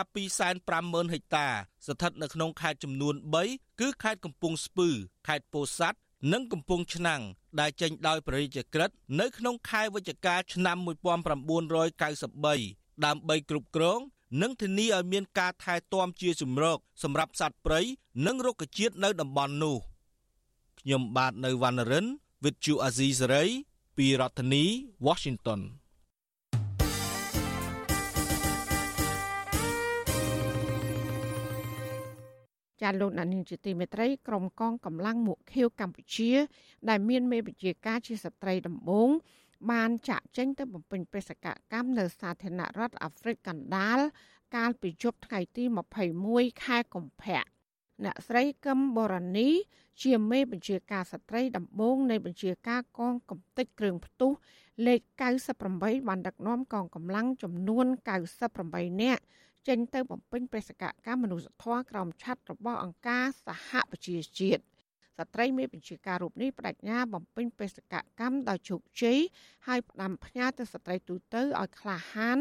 [0.56, 1.48] 250,000ហិកតា
[1.88, 3.16] ស្ថិតនៅក្នុងខេត្តចំនួន
[3.48, 4.90] 3គឺខេត្តកំពង់ស្ពឺ
[5.28, 6.00] ខេត្តពោធិ៍សាត់
[6.34, 7.22] និងកំពង់ឆ្នាំង
[7.60, 14.00] ដែលចេញដោយព្រះរាជក្រឹត្យនៅក្នុងខែវិច្ឆិកាឆ្នាំ1993ដើម្បីគ្រប់គ្រង
[14.42, 17.80] និងធានាឲ្យមានការថែទាំជាជំរកសម្រាប់សត្វព្រៃ
[18.26, 19.78] និងរុក្ខជាតិនៅតំបន់នោះ
[20.80, 22.06] ខ្ញុំបាទនៅវណ្ណរិន
[22.44, 23.50] With Chu Azizi Saray
[23.98, 24.64] ពីរដ្ឋធានី
[25.08, 25.62] Washington
[32.82, 36.32] ចាលោកនានីជាទីមេត្រីក្រុមកងកម្លាំងមុខៀវកម្ពុជា
[36.90, 39.10] ដែលមានមេបញ្ជាការជាស្ត្រីដំបង
[39.72, 44.00] បានចាក់ចេញទៅបំពេញបេសកកម្មនៅសាធារណរដ្ឋអាហ្វ្រិកកណ្ដាល
[44.56, 45.64] កាលពីយប់ថ្ងៃទី
[46.14, 47.44] 21ខែកុម្ភៈ
[48.06, 49.50] អ្នកស្រីកឹមបរនី
[50.04, 54.32] ជាមេបញ្ជាការស្ត្រីដំបងនៃបញ្ជាការកងកំទេចគ្រឿងផ្ទុះ
[54.88, 55.02] លេខ
[55.54, 57.86] 98បានដឹកនាំកងកម្លាំងចំនួន
[58.28, 59.22] 98នាក់
[59.68, 64.64] ចេញទៅបំពេញបេសកកម្មមនុស្សធម៌ក្រោមឆ័ត្ររបស់អង្គការសហប្រជាជាតិ
[65.20, 69.20] ស្ត្រីមេបញ្ជាការរូបនេះបដិញ្ញាបំពេញបេសកកម្មដោយជោគជ័យ
[69.68, 72.40] ហើយផ្ដាំផ្ញើទៅស្ត្រីទូទៅឲ្យក្លាហាន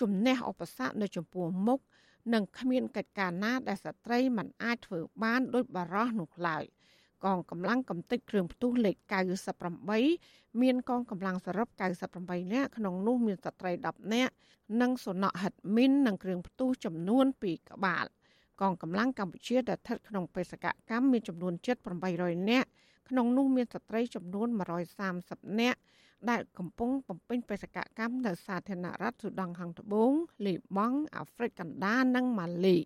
[0.00, 1.80] ជំនះឧបសគ្គនៅចំពោះមុខ
[2.34, 6.64] និងគ្មានកិច្ចការណាដែលស្ត្រីមិនអាចធ្វើបានដោយបារោះនោះឡើយ
[7.24, 8.96] កងកម្លាំងកំទេចគ្រឿងផ្ទុះលេខ
[9.82, 11.68] 98មានកងកម្លាំងសរុប
[12.10, 14.32] 98នាក់ក្នុងនោះមានស្ត្រី10នាក់
[14.80, 18.06] និងសុណហិតមីននិងគ្រឿងផ្ទុះចំនួន2ក្បាល
[18.60, 21.76] កងកម្លាំងកម្ពុជាដែលស្ថិតក្នុងបេសកកម្មមានចំនួនជិត
[22.12, 22.68] 800នាក់
[23.08, 24.48] ក្នុងនោះមានស្ត្រីចំនួន
[25.04, 25.78] 130នាក់
[26.30, 30.12] ដែលកំពុងបំពេញបេសកកម្មនៅសាធារណរដ្ឋស៊ូដង់ខាងត្បូង
[30.46, 32.76] លីបង់អាហ្វ្រិកកណ្ដាលនិងម៉ាលី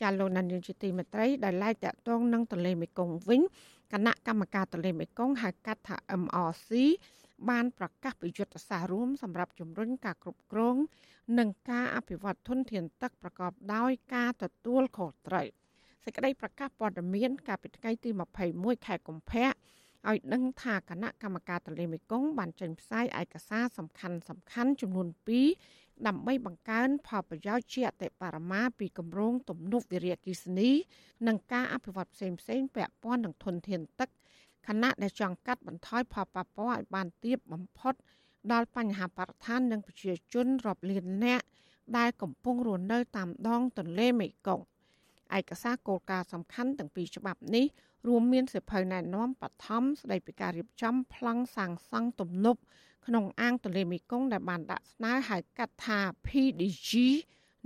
[0.00, 3.40] ចាលោកណានយើងជាទីមេត្រីដែលឡាយតាក់ទងនឹងទន្លេមេគង្គវិញ
[3.92, 6.70] គណៈកម្មការទន្លេមេគង្គហៅកាត់ថា MRC
[7.50, 10.76] បានប្រកាសពីយុទ្ធសាស្ត្ររួមសម្រាប់ជំរុញការគ្រប់គ្រង
[11.38, 15.46] និងការអភិវឌ្ឍធនធានទឹកប្រកបដោយការទទួលខុសត្រូវ
[16.04, 18.10] សេចក្តីប្រកាសព័ត៌មាន កាលពីថ្ងៃទី
[18.48, 19.46] 21ខែកុម្ភៈ
[20.08, 30.70] ឲ្យដឹងថាគណៈកម្មការទន្លេមេគង្គបានចេញផ្សាយឯកសារសំខាន់សំខាន់ចំនួន2 ដើម្បីបង្កើនផលប្រយោជន៍ជាអតិបរមាពីគម្រោងទំនប់វារីអគ្គិសនី
[31.26, 34.08] និងការអភិវឌ្ឍផ្សេងៗពាក់ព័ន្ធនឹងធនធានទឹក
[34.66, 37.94] ខណៈដែលចង់កាត់បន្ថយផលប៉ះពាល់ឲ្យបានទាបបំផុត
[38.52, 41.44] ដល់បញ្ហាបរិស្ថាននិងប្រជាជនរាប់លាននាក់
[41.98, 44.66] ដែលកំពុងរស់នៅតាមដងទន្លេមេគង្គ
[45.36, 47.66] ឯកសារគោលការណ៍សំខាន់ទាំងពីរច្បាប់នេះ
[48.06, 52.60] រួមមានសិភៅណែនាំបឋមស្ដីពីការរៀបចំប្លង់សាងសង់ទំនប់
[53.06, 56.90] ក្នុងអាងទន្លេមេគង្គដែលបានដាក់ស្នើហៅកាត់ថា PDG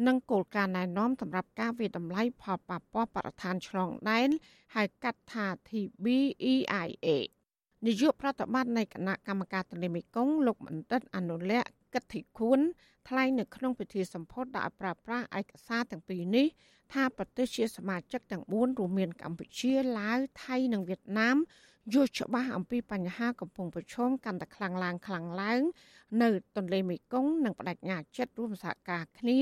[0.07, 4.29] និងគោលការណ៍ណែនាំសម្រាប់ការវិតម្លៃផលប៉ះពាល់បរិស្ថានឆ្លងដែន
[4.75, 7.09] ហៅកាត់ថា TBEIA
[7.87, 12.61] នាយកប្រតិបត្តិនៃគណៈកម្មការទន្លេមេគង្គលោកបណ្ឌិតអនុលក្ខកិត្តិខួន
[13.09, 16.47] ថ្លែងនៅក្នុងពិធីសម្ពោធដាក់ប្រើប្រាស់ឯកសារទាំងពីរនេះ
[16.93, 21.37] ថាប្រទេសជាសមាជិកទាំង4រួមមានកម្ពុជាឡាវថៃនិងវៀតណាម
[21.93, 25.63] យល់ច្បាស់អំពីបញ្ហាកំពុងប្រឈមកាន់តែខ្លាំងឡើងខ្លាំងឡើង
[26.23, 29.39] នៅទន្លេមេគង្គនិងបដិញ្ញាចិត្តរួមសហការគ្នា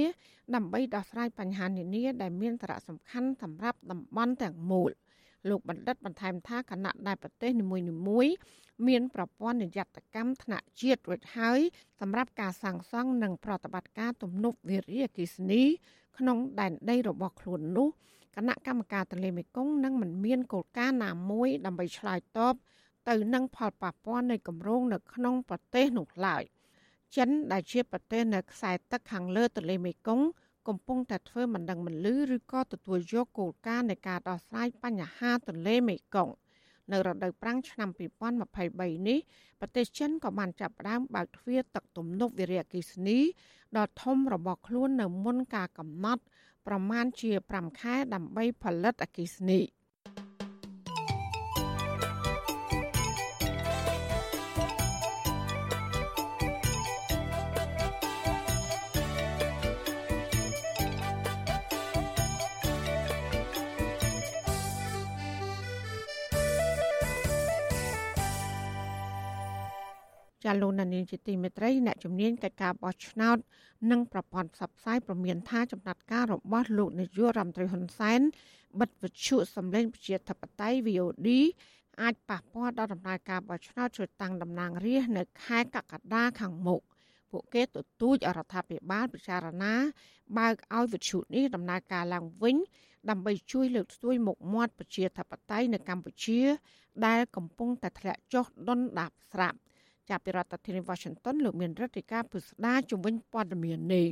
[0.54, 4.90] ដើម្បីដោះស្រាយបញ្ហានានាដែលមានសារៈសំខាន់សម្រាប់តំបន់ទាំងមូល
[5.48, 8.34] លោកបណ្ឌិតបន្ថែមថាគណៈដែលប្រទេសនីមួយៗ
[8.88, 11.60] មានប្រព័ន្ធនិយត្តកម្មថ្នាក់ជាតិរួចហើយ
[12.00, 15.62] សម្រាប់ការសាងសង់និងប្រតិបត្តិការទំនប់វារីអគ្គិសនី
[16.18, 17.88] ក្នុងដែនដីរបស់ខ្លួននោះ
[18.36, 22.54] គណៈកម្មការទន្លេមេគង្គនឹងមិនមានគោលការណ៍ណាមួយដើម្បីឆ្លើយតប
[23.08, 26.42] ទៅនឹងផលប៉ះពាល់នៃគម្រោងនៅក្នុងប្រទេសនោះឡើយ
[27.16, 30.26] ចិនដែលជាប្រទេសនៅខ្សែទឹកខាងលើទន្លេមេគង្គ
[30.68, 36.34] កំពុងតែធ្វើមិនដឹងមិនលឺឬក៏ទទួលយកគោលការណ៍នៃការដោះស្រាយបញ្ហាទន្លេមេគង្គ
[36.92, 37.88] នៅរដូវប្រាំងឆ្នាំ
[38.48, 39.18] 2023នេះ
[39.60, 43.18] ប្រទេសចិនក៏បានចាប់ផ្ដើមបើកទ្វារទឹកទំនប់វារីអគ្គិសនី
[43.76, 46.22] ដ៏ធំរបស់ខ្លួននៅមុនការកំណត់
[46.68, 49.60] ប្រមាណជា5ខែដើម្បីផលិតអគ្គិសនី។
[70.48, 73.38] ចាលោកនានីជាទីមេត្រីអ្នកជំនាញកិច្ចការបោះឆ្នោត
[73.90, 78.20] និងប្រព័ន្ធផ្សព្វផ្សាយប្រមានថាចំណាត់ការរបស់លោកនាយករដ្ឋមន្ត្រីហ៊ុនសែន
[78.80, 81.28] បិទវិទ្យុសម្លេងប្រជាធិបតេយ្យ VOD
[82.00, 86.80] អាចប៉ះពាល់ដល់ដំណើរការបោះឆ្នោតជ្រើសតាំងតំណាងរាស្ត្រនៅខែកក្កដាខាងមុខ
[87.30, 89.74] ពួកគេទទូចអរដ្ឋាភិបាលពិចារណា
[90.38, 92.56] បើកឲ្យវិទ្យុនេះដំណើរការឡើងវិញ
[93.10, 96.40] ដើម្បីជួយលើកស្ទួយមុខមាត់ប្រជាធិបតេយ្យនៅកម្ពុជា
[97.06, 99.58] ដែលកំពុងតែធ្លាក់ចុះដុនដាបស្រាប់
[100.09, 104.07] ចាប់ពីរដ្ឋធានី Washington លោកមានរដ្ឋាភិការពុស្ដាជំវិញព័ត៌មាននេះ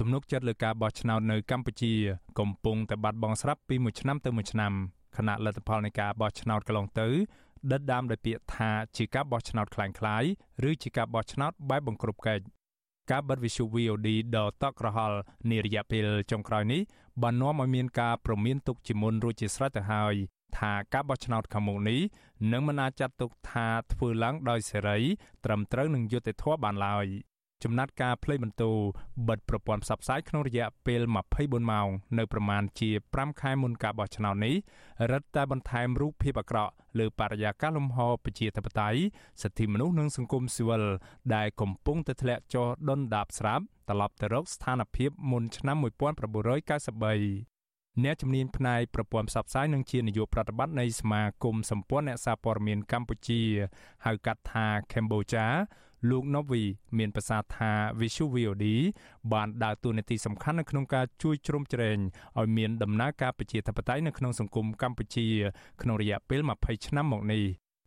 [0.00, 1.92] ទំនុកចិត្តលើការបោះឆ្នោតនៅកម្ពុជា
[2.38, 4.72] កំពុងតែបាត់បង់ស្រាប់ពីមួយឆ្នាំទៅមួយឆ្នាំ
[5.16, 7.08] គណៈលទ្ធផលនៃការបោះឆ្នោតកន្លងទៅ
[7.72, 12.44] ដិតដាមដោយពាក្យថាជាការបោះឆ្នោតคล้ายៗឬជាការបោះឆ្នោតបែបបង្ក្រប់កិច្ច
[13.10, 15.18] ការបិទវិទ្យុ VOD ដ៏តក់ក្រហល់
[15.50, 16.80] នារយៈពេលចុងក្រោយនេះ
[17.21, 20.15] បាននាំឲ្យមានការប្រមានទុកជាមុនរួចជាស្រេចទៅហើយ
[20.57, 22.01] ថាការបោះឆ្នោតខាងមុខនេះ
[22.51, 24.99] នឹងមិនអាចចាត់ទុកថាធ្វើឡើងដោយសេរី
[25.45, 27.05] ត្រឹមត្រូវនឹងយុត្តិធម៌បានឡើយ
[27.63, 28.71] ចំណាត់ការផ្លេបន្ទូ
[29.27, 31.01] បិទប្រព័ន្ធផ្សព្វផ្សាយក្នុងរយៈពេល
[31.35, 31.87] 24ម៉ោង
[32.17, 34.55] នៅប្រមាណជា5ខែមុនការបោះឆ្នោតនេះ
[35.11, 38.99] រឹតតែបន្ថែមរូបភាពអាក្រក់លើបរិយាកាសលំហប្រជាធិបតេយ្យ
[39.41, 40.83] សិទ្ធិមនុស្សនិងសង្គមស៊ីវិល
[41.35, 47.45] ដែលកំពុងតែធ្លាក់ចុះដុនដាបស្រាប់ត្រឡប់ទៅរកស្ថានភាពមុនឆ្នាំ1993
[48.03, 53.41] អ្នកជំនាញផ្នែកប្រព័ន្ធផ្សព្វផ្សាយនិងជានាយកប្រតិបត្តិនៃសមាគមសម្ព័ន្ធអ្នកសារព័ត៌មានកម្ពុជា
[54.05, 55.47] ហៅកាត់ថា Cambodia
[56.09, 56.63] លោក Novi
[56.97, 58.65] មានប្រសាសន៍ថា Visual VOD
[59.33, 61.97] បានដើរតួនាទីសំខាន់នៅក្នុងការជួយជ្រោមជ្រែង
[62.39, 65.27] ឲ្យមានដំណើរការប្រជាធិបតេយ្យនៅក្នុងសង្គមកម្ពុជា
[65.81, 67.43] ក្នុងរយៈពេល20ឆ្នាំមកនេះ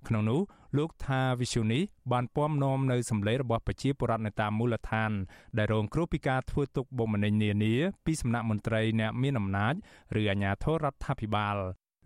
[0.08, 0.40] ក្នុងនោះ
[0.78, 1.82] លោកថាវិសុនេះ
[2.12, 5.10] បានពំនាំនៅសម្លេងរបស់ប្រជាពលរដ្ឋនៅតាមមូលដ្ឋាន
[5.58, 7.74] ដែលរងគ្រោះពីការធ្វើទុកបុកម្នេញនានា
[8.06, 9.74] ពីសំណាក់មន្ត្រីអ្នកមានអំណាច
[10.20, 11.56] ឬអាជ្ញាធររដ្ឋាភិបាល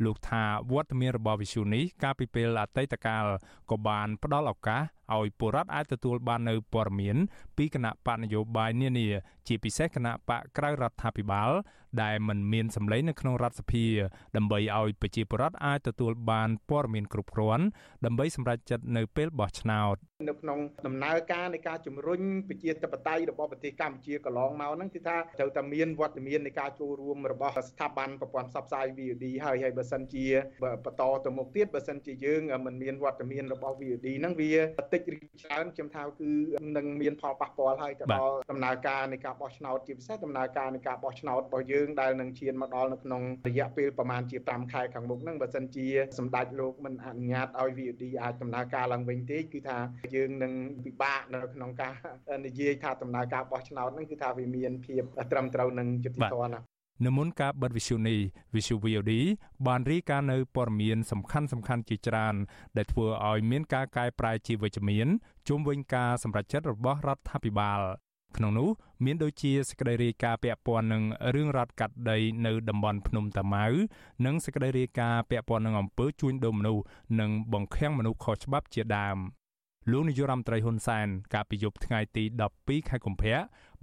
[0.05, 0.43] លោកថា
[0.73, 3.25] វត្តមានរបស់វិសុនេះកាលពីពេលអតីតកាល
[3.71, 4.83] ក៏បានផ្ដល់ឱកាស
[5.17, 7.17] ឲ្យពលរដ្ឋអាចទទួលបាននៅព័ត៌មាន
[7.57, 9.09] ពីគណៈបកនយោបាយនានា
[9.49, 11.51] ជាពិសេសគណៈបកក្រៅរដ្ឋាភិបាល
[12.03, 13.87] ដែលមិនមានសម្លេងនៅក្នុងរដ្ឋសភា
[14.37, 17.65] ដើម្បីឲ្យប្រជាពលរដ្ឋអាចទទួលបានព័ត៌មានគ្រប់គ្រាន់
[18.05, 19.97] ដើម្បីសម្រេចចិត្តនៅពេលបោះឆ្នោត
[20.29, 30.27] នៅក្នុងដំណើរការនៃការជំរុញប្រជាធិបតេយ្យរបស់ប្រទេសកម្ពុជាកន្លងមកហ្នឹងគឺថាត្រូវតែមានវត្តមាននៃការចូលរួមរបស់ស្ថាប័នប្រព័ន្ធផ្សព្វផ្សាយ VOD ហើយហើយបើសិនជា
[30.85, 34.53] បន្តទៅមុខទៀតបើសិនជាយើងមិនមានវត្តមានរបស់ VOD ហ្នឹងវា
[34.93, 36.31] តិចឬច្រើនខ្ញុំថាគឺ
[36.77, 45.87] នឹងមានផលប៉ះពាល់ហើយទៅដល់ដំណើរការនៃការបោះឆ្នោតជាពិសេសដំណើរការនៃការបោះឆ្នោតរបស់យើងដែលនឹងឈានមកដល់នៅក្នុងរយៈពេលប្រហែលជា5ខែខាងមុខហ្នឹងបើសិនជា
[46.19, 49.79] សម្ដេចលោកមិនអនុញ្ញាតឲ្យ VOD អាចដំណើរការឡើងវិញទេគឺថា
[50.15, 50.53] យើងនឹង
[50.85, 51.93] ពិបាកនៅក្នុងការ
[52.47, 55.03] និយាយថាដំណើរការបោះឆ្នោតហ្នឹងគឺថាវាមានភាព
[55.33, 56.61] ត្រឹមត្រូវនឹងយុត្តិធម៌ណា
[57.07, 58.19] នៅមុនការបិទវិសុនេះ
[58.55, 59.13] វិសុ VOD
[59.67, 62.35] បានរីកានៅព័ត៌មានសំខាន់សំខាន់ជាច្រើន
[62.77, 65.07] ដែលធ្វើឲ្យមានការកែប្រែជាវិជ្ជមាន
[65.49, 67.81] ជុំវិញការសម្រេចចិត្តរបស់រដ្ឋាភិបាល
[68.37, 68.69] ក្នុងនោះ
[69.05, 71.03] មានដូចជាសេចក្តីរាយការណ៍ពាក់ព័ន្ធនឹង
[71.35, 73.67] រឿងរ៉ាត់កាត់ដីនៅតំបន់ភ្នំតាម៉ៅ
[74.27, 76.83] និងសេចក្តីរាយការណ៍ពាក់ព័ន្ធនឹងអំពើជួញដូរមនុស្ស
[77.21, 79.19] និងបង្ខាំងមនុស្សខុសច្បាប់ជាដើម
[79.91, 82.25] លោកនាយរដ្ឋមន្ត្រីហ៊ុនសែនកាលពីយប់ថ្ងៃទី
[82.57, 83.37] 12ខែកុម្ភៈ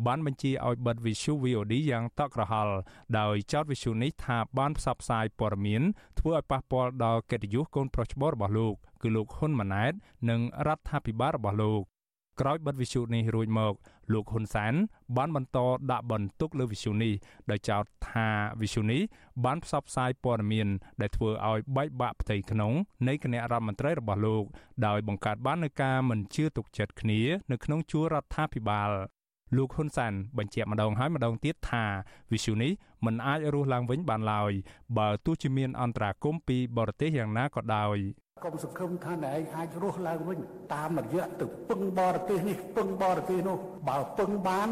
[0.06, 2.76] បានបញ្ជាឲ្យបិទ Visu VOD យ៉ាងតក់ក្រហល់
[3.20, 5.82] ដោយចោទ Visu នេះថាបានផ្សព្វផ្សាយព័ត៌មាន
[6.20, 9.94] ធ្វើឲ្យប៉ះពាល់ដល់កិត្តិយសកូនប្រុសច្បងរបស់លោកគឺលោកហ៊ុនម៉ាណែត
[10.30, 11.84] និងរដ្ឋាភិបាលរបស់លោក
[12.40, 13.74] ក្រោយបិទវិទ្យុនេះរួចមក
[14.14, 14.74] លោកហ៊ុនសែន
[15.18, 15.60] បានបន្ត
[15.92, 17.14] ដាក់បន្ទុកលើវិទ្យុនេះ
[17.52, 18.28] ដោយចោទថា
[18.62, 19.02] វិទ្យុនេះ
[19.46, 20.68] បានផ្សព្វផ្សាយព័ត៌មាន
[21.02, 22.74] ដែលធ្វើឲ្យបែកបាក់ផ្ទៃក្នុង
[23.08, 24.44] នៃគណៈរដ្ឋមន្ត្រីរបស់លោក
[24.88, 27.22] ដោយបង្កើតបាននូវការមិនជឿទុកចិត្តគ្នា
[27.52, 28.92] នៅក្នុងជួររដ្ឋាភិបាល
[29.58, 31.84] លោកហ៊ុនសែនបញ្ជាក់ម្ដងហើយម្ដងទៀតថា
[32.32, 32.72] វិសុនេះ
[33.06, 34.52] មិនអាចរស់ឡើងវិញបានឡើយ
[34.98, 37.98] បើទោះជាមានអន្តរាគមពីបរទេសយ៉ាងណាក៏ដោយ
[38.44, 40.40] កុំសង្ឃឹមថាអ្នកឯងអាចរស់ឡើងវិញ
[40.74, 43.58] តាមរយៈទៅពឹងបរទេសនេះពឹងបរទេសនោះ
[43.90, 44.68] បើពឹងបាន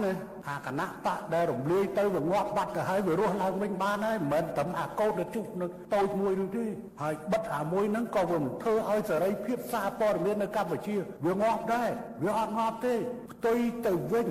[0.49, 6.65] អាគណៈបកដែលរំលាយទៅវាងាប់បាត់ទៅហើយវារស់ឡើងវិញបានហើយមិនមែនតែអាកោតទៅជុះនៅតូចមួយនោះទេ
[7.01, 10.95] ហើយបិទអាមួយហ្នឹងក៏វាមិនធ្វើឲ្យសេរីភាពសារព័ត៌មាននៅកម្ពុជា
[11.25, 11.89] វាងាប់ដែរ
[12.23, 12.93] វាអត់ងាប់ទេ
[13.31, 14.27] ផ្ទុយទៅវិញ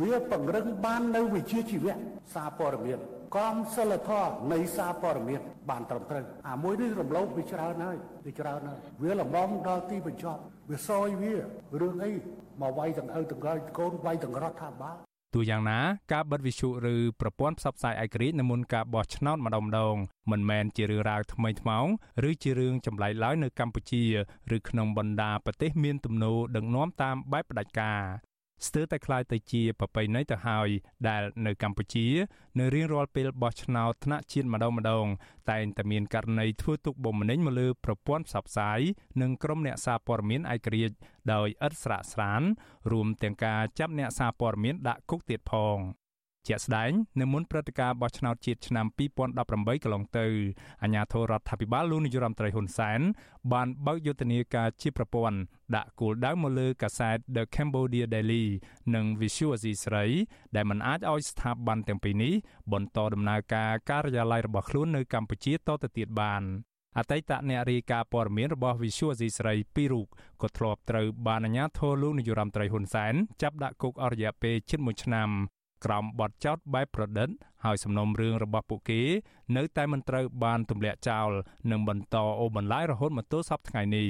[0.00, 1.94] វាពង្រឹងបាននៅវិជ្ជាជីវៈ
[2.34, 3.00] សារព័ត៌មាន
[3.34, 7.96] ក្រមសិលធម៌នៃសារព័ត៌មានបានត្រឹមត្រូវអាមួយនេះរំលោភវាច្រើនហើយ
[8.26, 11.34] វាច្រើនហើយវាលំមដល់ទីបញ្ចប់វាសយវា
[11.80, 12.12] រឿងអី
[12.62, 14.96] មកវាយទាំងឪទាំងកូនកូនវាយទាំងរដ្ឋាភិបាល
[15.34, 15.78] ទោះយ៉ាងណា
[16.12, 19.96] ការបិទវិទ្យុឬប្រព័ន្ធផ្សព្វផ្សាយឯករាជ្យនៅមុនការបោះឆ្នោតម្ដងម្ដង
[20.30, 21.86] មិនមែនជារឿងរ៉ាវថ្មីថ្មោង
[22.28, 24.02] ឬជារឿងចម្លែកឡើយនៅកម្ពុជា
[24.56, 28.02] ឬក្នុងបណ្ដាប្រទេសមានទំនោរដឹកនាំតាមបែបផ្ដាច់ការ
[28.67, 30.69] ស្ទើរតែคล้ายទៅជាប្រពៃណីទៅហើយ
[31.07, 32.07] ដែលនៅកម្ពុជា
[32.59, 35.05] នៅរៀងរាល់ពេលបោះឆ្នោតថ្នាក់ជាតិម្ដងម្ដង
[35.51, 38.79] តែងតែមានករណីធ្វើទុកបុកម្នេញមកលើប្រព័ន្ធផ្សព្វផ្សាយ
[39.21, 40.95] និងក្រុមអ្នកសារព័ត៌មានឯករាជ្យ
[41.33, 42.41] ដោយឥតស្រាកស្រាន
[42.91, 45.77] រួមទាំងការចាប់អ្នកសារព័ត៌មានដាក់គុកទៀតផង
[46.46, 46.90] ជាក់ស្ដែង
[47.20, 48.86] នៅមុនព្រឹត្តិការណ៍បោះឆ្នោតជាតិឆ្នាំ
[49.34, 50.26] 2018កន្លងទៅ
[50.82, 53.00] អាជ្ញាធររដ្ឋាភិបាលលោកនាយរដ្ឋមន្ត្រីហ៊ុនសែន
[53.52, 55.38] បានបើកយុទ្ធនាការជាប្រព័ន្ធ
[55.76, 58.44] ដាក់គោលដៅមកលើកាសែត The Cambodia Daily
[58.94, 60.04] និង Visual Asia ស្រី
[60.56, 62.34] ដែលមិនអាចឲ្យស្ថាប័នទាំងពីរនេះ
[62.72, 66.42] បន្តដំណើរការការិយាល័យរបស់ខ្លួននៅកម្ពុជាតទៅទៀតបាន
[66.98, 70.06] អតីតអ្នករាយការណ៍ព័ត៌មានរបស់ Visual Asia ស្រីពីររូប
[70.42, 75.30] ក៏ធ្លាប់ត្រូវបានអាជ្ញាធរលោកនាយរដ្ឋមន្ត្រីហ៊ុនសែនចាប់ដាក់គុកអស់រយៈពេលជិត1ឆ្នាំ
[75.86, 77.28] ក្រោមបទចោទបែបប្រឌិត
[77.64, 79.02] ហើយសំណុំរឿងរបស់ពួកគេ
[79.56, 81.30] នៅតែមិនត្រូវបានទម្លាក់ចោល
[81.70, 84.08] និងបន្តអូសបន្លាយរហូតមកទល់សប្តាហ៍នេះ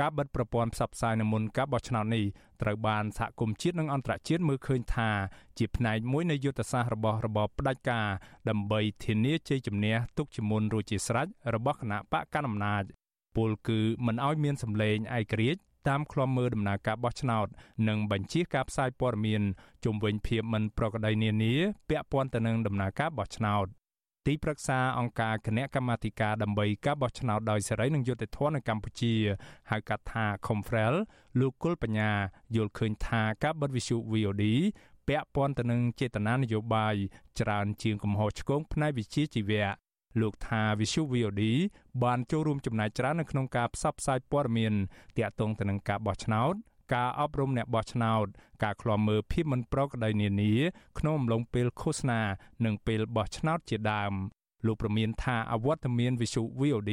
[0.00, 2.24] ការបិទប្រព័ន្ធផ្សព្វផ្សាយនៅមុនការបោះឆ្នោតនេះ
[2.62, 5.10] ត្រូវបានសហគមន៍ជាតិនិងអន្តរជាតិមើលឃើញថា
[5.58, 8.08] ជាផ្នែកមួយនៃយុទ្ធសាស្ត្ររបស់របបផ្ដាច់ការ
[8.48, 12.82] ដើម្បីធានាជ័យជំនះទុកជាមុនរួចជាស្រេចរបស់គណៈបកកណ្ដាលអំណាច
[13.36, 17.46] ពលគឺមិនឲ្យមានសម្លេងឯករាជ្យ តាមឃ្លាំមើលដំណើរការបោះឆ្នោត
[17.88, 19.42] និងបញ្ជាការផ្សាយព័ត៌មាន
[19.84, 21.54] ជុំវិញភាពមិនប្រក្រតីនានា
[21.88, 23.66] ពាក់ព័ន្ធទៅនឹងដំណើរការបោះឆ្នោត
[24.26, 29.14] ទីប្រឹក្សាអង្គការគណៈកម្មាធិការដើម្បីការបោះឆ្នោតដោយសេរីនិងយុត្តិធម៌នៅកម្ពុជា
[29.70, 30.94] ហៅកាត់ថា Confrel
[31.40, 32.12] លោកគុលបញ្ញា
[32.56, 34.44] យល់ឃើញថាការបិទវិទ្យុ VOD
[35.08, 36.94] ពាក់ព័ន្ធទៅនឹងចេតនានយោបាយ
[37.40, 39.87] ច្រើនជាងកំហុសឆ្គងផ្នែកវិជ្ជាជីវៈ
[40.20, 41.42] លោកថាវិសុ VOD
[42.04, 44.72] បានចូលរួមចំណែកច្រើននៅក្នុងការផ្សព្វផ្សាយព័ត៌មាន
[45.16, 46.54] ទាក់ទងទៅនឹងការបោះឆ្នោត
[46.94, 48.26] ការអប់រំអ្នកបោះឆ្នោត
[48.62, 50.54] ការឃ្លាំមើលភាពមិនប្រក្រតីនានា
[50.98, 52.20] ក្នុងអំឡុងពេលឃោសនា
[52.64, 54.12] និងពេលបោះឆ្នោតជាដើម
[54.66, 56.92] លោកប្រមានថាអវត្តមានវិសុ VOD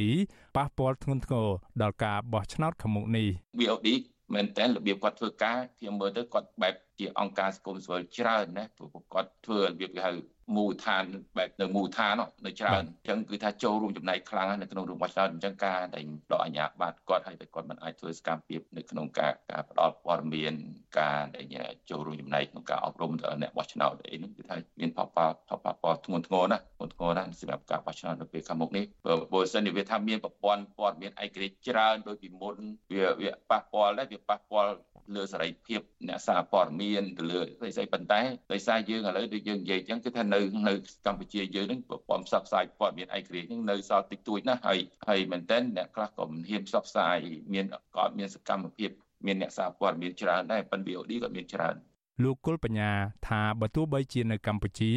[0.56, 1.48] ប៉ះពាល់ធ្ងន់ធ្ងរ
[1.82, 3.88] ដល់ការបោះឆ្នោតខាងមុខនេះ VOD
[4.34, 10.12] មែនតើរបៀបគាត់ធ្វើការខ្ញុំមើលទៅគាត់បែបជាអង្គការសង្គមស៊ីវិលច្រើនណាព្រោះគាត់ធ្វើរបៀបគេហៅ
[10.54, 11.04] មូលដ្ឋាន
[11.36, 12.14] បែបនៅមូលដ្ឋាន
[12.46, 20.54] នៅច្រើនអញ្ចឹងគឺថាចូលរួមចំណែកខ្លាំងនៅក្នុងរឿងរបស់ច្រើនអញ្ចឹងការដែលដកអាជ្ញាប័ត្រគាត់ឲ្យតែគាត់មិនអាចធ្វើសកម្មភាពនៅក្នុងការការផ្ដល់ព័ត៌មាន
[21.00, 21.46] ការដែល
[21.90, 28.84] ចូលរួមចំណែកក្នុងការអប់រំដល់អ្នកបោះឆ្នោតអីហ្នឹងគឺថាមានផលប៉ះផលប៉ះពាល់ធ្ងន់ធ្ងរណាស់ធ្ងន់ធ្ងរណាស់សម្រាប់ការបោះឆ្នោតនៅពេលខាងមុខនេះ
[29.32, 32.56] បើសិនជាវាថាមានប្រព័ន្ធព័ត៌មានឯករាជ្យច្រើនដោយពីមុន
[32.92, 34.70] វាវាប៉ះពាល់ដែរវាប៉ះពាល់
[35.14, 38.20] លើសេរីភាពអ្នកសារព័ត៌មានទៅលើស្អីស្អីប៉ុន្តែ
[38.52, 40.35] ដោយសារយើងឥឡូវដូចយើងនិយាយអញ្ចឹងគឺថានៅ
[40.68, 40.74] នៅ
[41.06, 44.78] កម្ពុជាយើងនឹងប្រព័ន្ធផ្សព្វផ្សាយព័ត៌មានឯករាជ្យនឹងនៅសល់តិចតួចណាស់ហើយ
[45.08, 47.18] ហើយមែនតើអ្នកខ្លះក៏មិនហ៊ានផ្សព្វផ្សាយ
[47.52, 47.66] មាន
[47.96, 48.90] ក៏មានសកម្មភាព
[49.26, 51.76] មានអ្នកសារព័ត៌មានច្រើនដែរប៉ុន្តែ VOD ក៏មានច្រើន
[52.22, 52.90] លោកគុលបញ្ញា
[53.28, 54.92] ថាបើទោះបីជានៅកម្ពុជា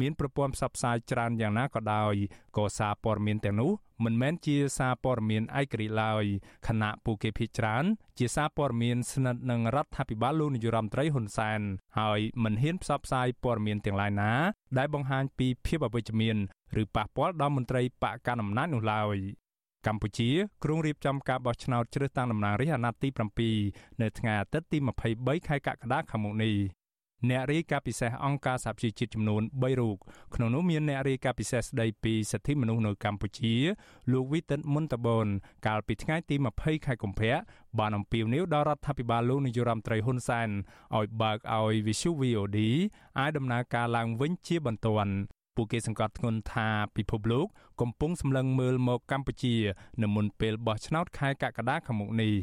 [0.00, 2.14] មានប្រព័ន្ធផ្សព្វផ្សាយច្រើនយ៉ាងណាក៏ដោយ
[2.56, 3.70] ក៏សារព័ត៌មានទាំងនោះ
[4.04, 6.24] មិនមែនជាសារព័ត៌មានឯករាជ្យឡើយ
[6.66, 7.84] ខណៈពួកគេភាគច្រើន
[8.18, 11.60] ជាសារព័ត៌មានស្និទ្ធនឹងរដ្ឋាភិបាលលោកនាយរដ្ឋមន្ត្រីហ៊ុនសែន
[11.98, 14.32] ហើយមិនហ៊ានផ្សព្វផ្សាយព័ត៌មានទាំងឡាយណា
[14.78, 16.36] ដែលបង្ហាញពីភាពអវិជ្ជមាន
[16.82, 19.16] ឬប៉ះពាល់ដល់មន្ត្រីបកកណ្ដាលអំណាចនោះឡើយ
[19.86, 20.30] កម្ពុជា
[20.64, 24.78] ក្រុងរៀបចំការបោះឆ្នោតជ្រើសតាំងតំណាងរាស្ត្រអាណត្តិទី7នៅថ្ងៃអាទិត្យទី
[25.12, 26.56] 23ខែកក្កដាខាងមុខនេះ
[27.30, 29.96] អ្នករាយការណ៍ពិសេសអង្គការសហប្រជាជាតិចំនួន3រូប
[30.34, 33.54] ក្នុងនោះមានអ្នករាយការណ៍ពិសេសស្ដីពីសិទ្ធិមនុស្សនៅកម្ពុជា
[34.12, 35.26] លោកវីតិនមុនតបន
[35.66, 37.34] កាលពីថ្ងៃទី20ខែកុម្ភៈ
[37.78, 40.48] បានអំពាវនាវដល់រដ្ឋាភិបាលលោកនាយរដ្ឋមន្ត្រីហ៊ុនសែន
[40.96, 42.58] ឲ្យបើកឲ្យ Visu VOD
[43.18, 45.14] អាចដំណើរការឡើងវិញជាបន្ទាន់
[45.56, 47.46] ពួកគេសង្កត់ធ្ងន់ថាពិភពលោក
[47.80, 49.56] កំពុងសម្លឹងមើលមកកម្ពុជា
[50.02, 52.34] នៅមុនពេលបោះឆ្នោតខែកក្កដាខាងមុខនេះ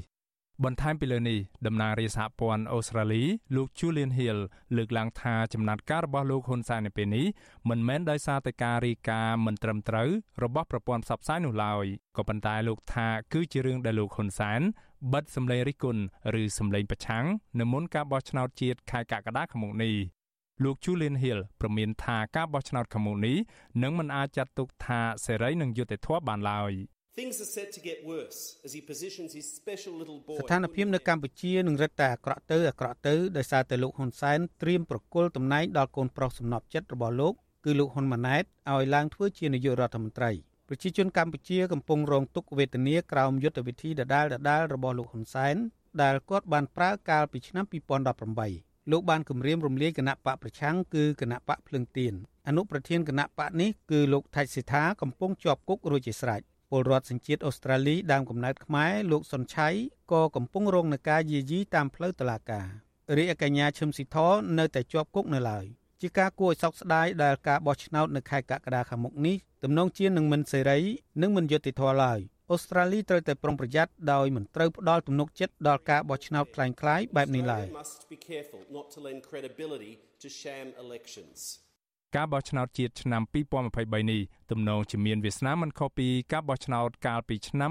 [0.66, 3.24] បន្ថែមពីលើនេះតំណាងរាជសហព័ន្ធអូស្ត្រាលី
[3.56, 4.40] លោក Julian Hill
[4.78, 7.26] លើកឡើងថាចំណាត់ការរបស់លោកហ៊ុនសែននៅពេលនេះ
[7.70, 10.10] មិនមែនដោយសារតែការរីកាមិនត្រឹមត្រូវ
[10.44, 11.86] របស់ប្រព័ន្ធផ្សព្វផ្សាយនោះឡើយ
[12.18, 14.62] ក៏ប៉ុន្តែលោកថាគឺជារឿងដែលលោកហ៊ុនសែន
[15.14, 16.02] បិទសម្លេងរិះគន់
[16.42, 17.26] ឬសម្លេងប្រឆាំង
[17.60, 19.96] នៅមុនការបោះឆ្នោតជាតិខែកក្កដាខាងមុខនេះ
[20.64, 23.38] លោក Julian Hill ប្រមានថាការបោះឆ្នោតខាងមុខនេះ
[23.84, 26.74] នឹងមិនអាចចាត់ទុកថាសេរីនិងយុត្តិធម៌បានឡើយ
[27.20, 37.34] Things are set to get worse as he positions his special little boy ស្ថានភាពនៅកម្ពុជានឹងរឹតតែអាក្រក់ទៅអាក្រក់ទៅដោយសារតែលោកហ៊ុនសែនត្រៀមប្រគល់តំណែងដល់កូនប្រុសសំណប់ចិត្តរបស់លោក
[37.66, 40.32] គឺលោកហ៊ុនម៉ាណែតឲ្យឡើងធ្វើជានាយករដ្ឋមន្ត្រី
[40.68, 45.56] ប្រជាជនកម្ពុជាកំពុងរងទុក្ខវេទនាក្រោមយុទ្ធវិធីដដាលដដាលរបស់លោកហ៊ុនសែន
[46.02, 52.14] ដែលគាត់បានប្រើកាលពីឆ្នាំ2018 លោកបានគម្រាមរំលាយគណៈបកប្រឆាំងគឺគណៈបកភ្លឹងទៀន
[52.48, 59.70] អនុប្រធានគណៈបកនេះគឺលោកថៃសិដ្ឋាកំពុងជាប់គុករួចជាស្រេចពលរដ្ឋសញ្ជាតិអូស្ត្រាលីដើមកំណើតខ្មែរលោកសុនឆៃ
[60.12, 62.68] ក៏កំពុងរងនឹងការយាយីតាមផ្លូវតុលាការ
[63.18, 64.18] រាជកញ្ញាឈឹមស៊ីធ
[64.60, 65.66] នៅតែជាប់គុកនៅឡើយ
[66.02, 70.80] ជាការគួរឲ្យសោកស្ដាយដែលការបោះឆ្នោតនៅខែកក្កដាខាងមុខនេះទំនងជានឹងមិនសេរី
[71.22, 72.20] និងមិនយុត្តិធម៌ឡើយ
[72.51, 77.67] អូស្ត្រាលីត្រូវតែប្រុងប្រយ័ត្នដោយមិនត្រូវផ្ដល់ទំនុកចិត្តដល់ការបោះឆ្នោតคล้ายៗបែបនេះឡើយ
[82.17, 83.23] ការបោះឆ្នោតជាតិឆ្នាំ
[83.73, 87.71] 2023នេះទំនងជាមានវាសនាមិនខុសពីការបោះឆ្នោតកាលពីឆ្នាំ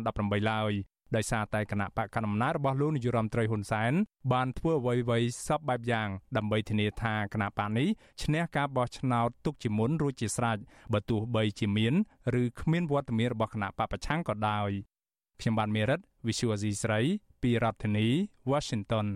[0.00, 0.72] 2018ឡើយ
[1.15, 3.93] ដោយសារតែគណៈបកកណ្ដាលអំណាចរបស់លោកនាយរដ្ឋមន្ត្រីហ៊ុនសែន
[4.33, 7.87] បានធ្វើអ្វីៗសពបែបយ៉ាងដើម្បីធានាថាគណៈបកនេះ
[8.23, 10.57] ឈ្នះការបោះឆ្នោតទុកជាមុនរួចជាស្រេច
[10.93, 11.93] បើទោះបីជាមាន
[12.41, 14.69] ឬគ្មានវត្តមានរបស់គណៈបកប្រឆាំងក៏ដោយ
[15.39, 16.99] ខ្ញុំបានមេរិត Visual Asia ស្រី
[17.41, 18.07] ពីរដ្ឋធានី
[18.51, 19.07] Washington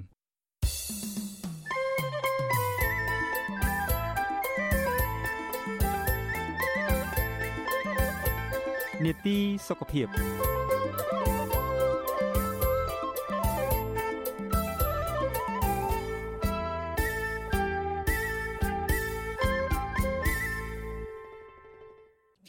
[9.05, 9.37] នេតិ
[9.67, 10.07] សុខភាព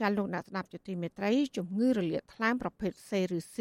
[0.03, 3.57] ចាលោកអ្នកស្ដាប់ជាទីមេត្រីជំងឺរលាកថ្លើមប្រភេទ C ឬ C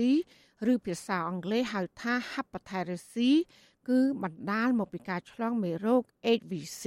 [0.72, 3.16] ឬភាសាអង់គ្លេសហៅថា Hepatitis C
[3.90, 6.02] គឺបណ្ដាលមកពីការឆ្លងមេរោគ
[6.40, 6.84] HVC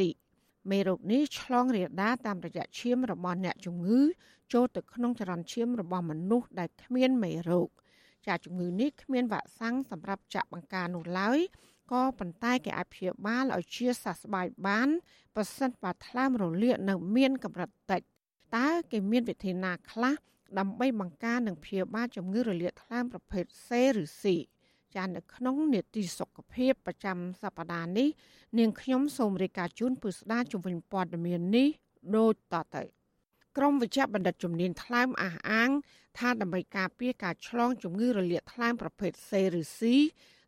[0.70, 4.00] មេរោគនេះឆ្លងរាលដាលតាមរយៈឈាមរបស់អ្នកជំងឺ
[4.52, 7.68] ចូលទៅក្នុងចរន្តឈាមរបស់មនុស្សដែលគ្មានមេរោគ
[8.26, 11.38] ចាជំងឺនេះគ្មានវ៉ាក់សាំងសម្រាប់ចាក់បង្ការនោះឡើយ
[11.92, 14.88] ក៏ប៉ុន្តែគេអាចព្យាបាលឲ្យជាសះស្បើយបាន
[15.36, 18.02] ប្រសិនបើថ្លើមរលាកនៅមានកម្រិតតិច
[18.56, 20.14] តើគេមានវិធីណាខ្លះ
[20.58, 23.68] ដើម្បីបង្ការនិងព្យាបាលជំងឺរលាកថ្លើមប្រភេទ C
[24.02, 24.24] ឬ C
[24.94, 28.08] ចានៅក្នុងនេតិសុខភាពប្រចាំសប្តាហ៍នេះ
[28.58, 31.68] នាងខ្ញុំសូមរាយការណ៍ជូនពិស្ដាជំវិញព័ត៌មាននេះ
[32.16, 32.82] ដូចតទៅ
[33.56, 35.70] ក្រមវិជ្ជបណ្ឌិតជំនាញថ្លើមអះអាង
[36.18, 39.30] ថាដើម្បីការពារការឆ្លងជំងឺរលាកថ្លើមប្រភេទ C
[39.60, 39.80] ឬ C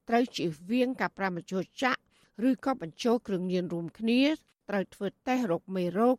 [0.09, 2.01] ត្រូវជៀសវាងការប្រាមញ្ជោចាក់
[2.49, 4.23] ឬក៏បញ្ចូលគ្រឿងញៀនរួមគ្នា
[4.69, 6.17] ត្រូវធ្វើតេស្តរោគមេរោគ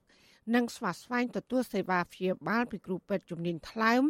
[0.55, 4.01] និងស្វាស្វែងទទួលសេវាព្យាបាលពីគ្រូពេទ្យជំនាញថ្លើម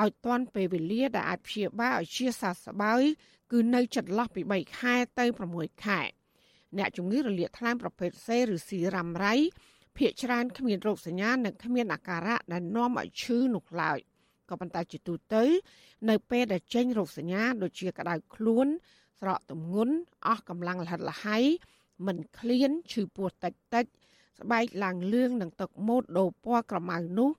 [0.00, 3.02] ឲ្យទាន់ពេលវេលាដែលអាចព្យាបាលឲ្យជាសះស្បើយ
[3.52, 5.24] គឺនៅចន្លោះពី3ខែទៅ
[5.54, 6.00] 6ខែ
[6.78, 9.34] អ្នកជំងឺរលាកថ្លើមប្រភេទ C ឬ C រ៉ាំរ៉ៃ
[9.96, 13.98] ភាគច្រើនគ្មានរោគសញ្ញានិងគ្មានអាការៈដែលនាំឲ្យឈឺនោះឡើយ
[14.50, 15.44] ក៏ប៉ុន្តែជាទូទៅ
[16.08, 18.66] នៅពេលដែលចេញរោគសញ្ញាដូចជាក្តៅខ្លួន
[19.20, 19.94] ស្រកទម្ងន់
[20.26, 21.38] អស់កម្លាំងលហិតលហៃ
[22.06, 23.84] មិនឃ្លានឈឺពោះតិចតិច
[24.40, 27.30] ស្បែកឡើងលឿងនិងទឹកមូតដូរពណ៌ក្រមៅនោះ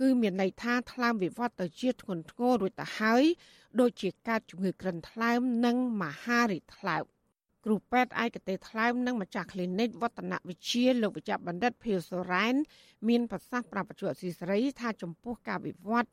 [0.00, 3.24] គឺមានន័យថាថ្លើមវិវត្តទៅជាធ្ងន់ធ្ងររួចទៅហើយ
[3.80, 7.04] ដូចជាកើតជំងឺក្រិនថ្លើមនិងមហារីកថ្លើម
[7.64, 12.54] គ្រូពេទ្យឯកទេសថ្លើមនិងម្ចាស់ clinic វឌ្ឍនវិទ្យាលោកវិជ្ជបណ្ឌិតភីវសូរ៉ែន
[13.08, 16.10] មានប្រសាសន៍ប្រាប់បច្ចុប្បន្នស៊ីសេរីថាចំពោះការវិវត្ត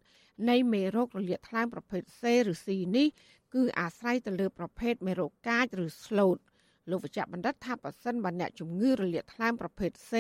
[0.50, 2.22] នៃមេរោគរលាកថ្លើមប្រភេទ C
[2.52, 3.08] ឬ C នេះ
[3.54, 6.40] គឺអាស្រ័យទៅលើប្រភេទមេរោគកាចឬ slot
[6.90, 10.14] លោកវេជ្ជបណ្ឌិតថាប៉ះសិនបើអ្នកជំងឺរលាកថ្លើមប្រភេទ C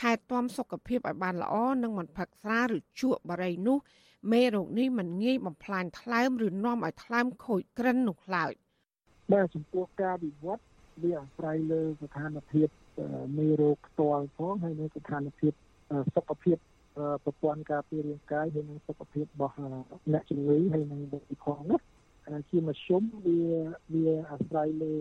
[0.00, 3.78] ថែទាំសុខភាពឲ្យបានល្អនិងមិនផឹកស្រាឬជក់បារីនោះ
[4.32, 8.52] មេរោគនេះមិនងាយបំផ្លាញថ្លើមឬនាំឲ្យថ្លើមខូចក្រិននោះឡើយ
[9.32, 10.64] បាទចំពោះការវិវត្ត
[11.02, 12.68] វាអាស្រ័យលើស្ថានភាព
[13.38, 15.52] មេរោគផ្ទាល់ផងហើយនៅស្ថានភាព
[16.14, 16.56] សុខភាព
[17.24, 19.54] ប្រព័ន្ធការពាររាងកាយហើយនិងសុខភាពរបស់
[20.12, 21.78] អ្នកជំងឺហើយនិងបុគ្គលផងណា
[22.50, 23.40] ជាមធ្យមវា
[23.94, 24.94] វាអាស្រ័យលើ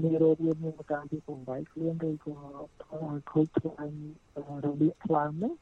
[0.00, 2.34] មានរោគវាមានប្រការពីពងវាយខ្លួនឬក៏
[2.82, 3.92] ធ្វើឲ្យខូចខ្លាំង
[4.64, 5.54] របៀបខ្លាំងហ្នឹង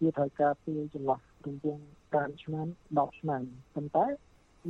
[0.00, 2.66] វាត្រូវការពេលចន្លោះរង្វង់5ឆ្នាំ
[2.96, 3.42] 10ឆ្នាំ
[3.74, 4.06] ប៉ុន្តែ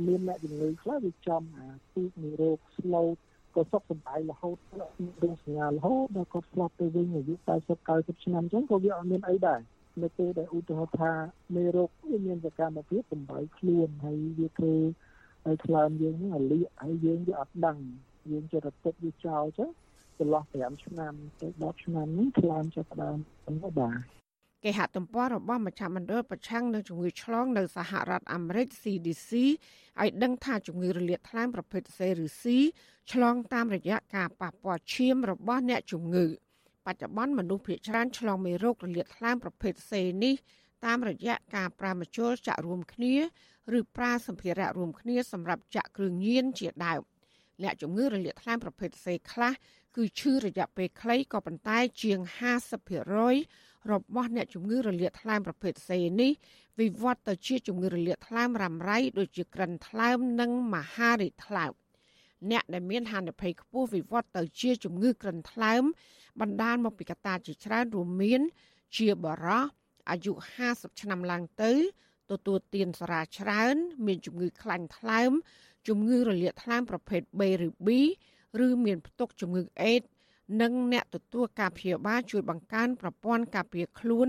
[0.07, 3.07] មានអ្នកជំងឺខ្លះវាចំអាទីមានរោគ slow
[3.55, 4.57] ក៏សុខសប្បាយរហូត
[5.01, 9.59] មានរោគសញ្ញារហូតដល់គាត់ស្លាប់ទៅវិញអាយុ40 90ឆ្នាំអញ្ចឹងក៏វាអត់មានអីដែរ
[10.01, 11.11] នៅពេលដែលឧទាហរណ៍ថា
[11.55, 14.75] មេរោគវាមានសកម្មភាពបំបីខ្លួនហើយវាធ្វើ
[15.45, 17.77] ឲ្យខ្លាំងយើងហ្នឹងអាលៀកហើយយើងវាអត់ដឹង
[18.29, 19.69] យើងចេះតែទុកវាចោលចឹង
[20.19, 23.99] ចន្លោះ5ឆ្នាំទៅ10ឆ្នាំនេះខ្លាំងចាប់ដើមទៅបាទ
[24.63, 29.31] គេហទំព័ររបស់មជ្ឈមណ្ឌលប្រឆាំងនឹងជំងឺឆ្លងនៅសហរដ្ឋអាមេរិក CDC
[30.01, 32.43] ឲ្យដឹងថាជំងឺរលាកថ្លើមប្រភេទ C ឬ C
[33.11, 36.25] ឆ្លងតាមរយៈការប៉ះពាល់ឈាមរបស់អ្នកជំងឺ
[36.85, 40.35] បច្ចុប្បន្នមនុស្សភាគច្រើនឆ្លងមេរោគរលាកថ្លើមប្រភេទសេនេះ
[40.85, 43.15] តាមរយៈការប្រើមជុលចាក់រួមគ្នា
[43.77, 47.01] ឬប្រើសម្ភារៈរួមគ្នាសម្រាប់ចាក់គ្រឿងញៀនជាដើម
[47.63, 49.53] អ្នកជំងឺរលាកថ្លើមប្រភេទសេខ្លះ
[49.95, 52.19] គឺឈឺរយៈពេលខ្លីក៏ប៉ុន្តែជាង
[53.05, 56.31] 50%របស់អ្នកជំងឺរលាកថ្លើមប្រភេទសេនេះ
[56.79, 61.73] វិវត្តទៅជាជំងឺរលាកថ្លើមរ៉ាំរ៉ៃដូចជាក្រិនថ្លើមនិងមហារីកថ្លើម
[62.51, 65.83] អ្នកដែលមានហានិភ័យខ្ពស់វិវត្តទៅជាជំងឺក្រិនថ្លើម
[66.41, 68.41] បណ្ដាលមកពីកត្តាជាច្រើនរួមមាន
[68.97, 69.65] ជាបរោះ
[70.09, 70.33] អាយុ
[70.65, 71.73] 50ឆ្នាំឡើងទៅ
[72.31, 73.75] ទទួលទានសារ៉ាច្រើន
[74.05, 75.31] មានជំងឺខ្លាញ់ថ្លើម
[75.87, 77.89] ជំងឺរលាកថ្លើមប្រភេទ B ឬ B
[78.65, 80.01] ឬមានផ្ទុកជំងឺអេដ
[80.61, 84.27] និងអ្នកទទួលការព្យាបាលជួយបង្កើនប្រព័ន្ធការពារខ្លួន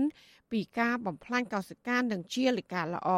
[0.51, 3.09] ពីការបំផ្លាញកោសិកានិងជាលិកាល្អ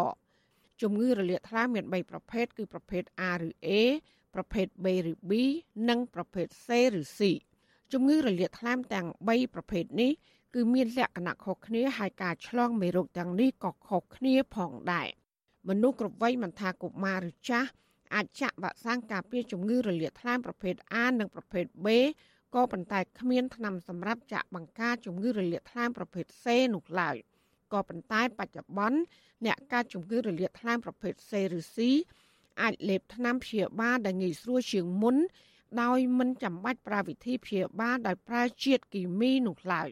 [0.81, 3.69] ជំងឺរលាកថ្លើមមាន3ប្រភេទគឺប្រភេទ A ឬ A
[4.35, 5.31] ប្រភេទ B ឬ B
[5.89, 6.67] និងប្រភេទ C
[6.99, 7.19] ឬ C
[7.93, 10.11] ជំងឺរលាកថ្លើមទាំង3ប្រភេទនេះ
[10.55, 15.07] គឺមានលក្ខណៈខុសគ្នាហើយការឆ្លងមេរោគទាំងនេះក៏ខុសគ្នាផងដែរ
[15.69, 17.69] មនុស្សគ្រប់វ័យមិនថាកុមារឬចាស់
[18.13, 21.87] អាចចាក់វ៉ាក់សាំងការពារជំងឺរលាកថ្លើមប្រភេទ A និងប្រភេទ B
[22.55, 26.45] ក៏ប៉ុន្តែគ្មានថ្នាំសម្រាប់ចាក់បង្ការជំងឺរលាកថ្លើមប្រភេទ C
[26.75, 27.15] នោះឡើយ
[27.73, 28.99] ក៏ប៉ុន្តែបច្ចុប្បន្ន
[29.45, 31.77] អ្នកកើតជំងឺរលាកថ្លើមប្រភេទ C ឬ C
[32.61, 35.15] អាចលេបថ្នាំព្យាបាលដែលងាយស្រួលជាងមុន
[35.81, 39.89] ដោយមិនចាំបាច់ប្រើវិធីព្យាបាលដោយប្រើជាតិគីមីនោះឡើយ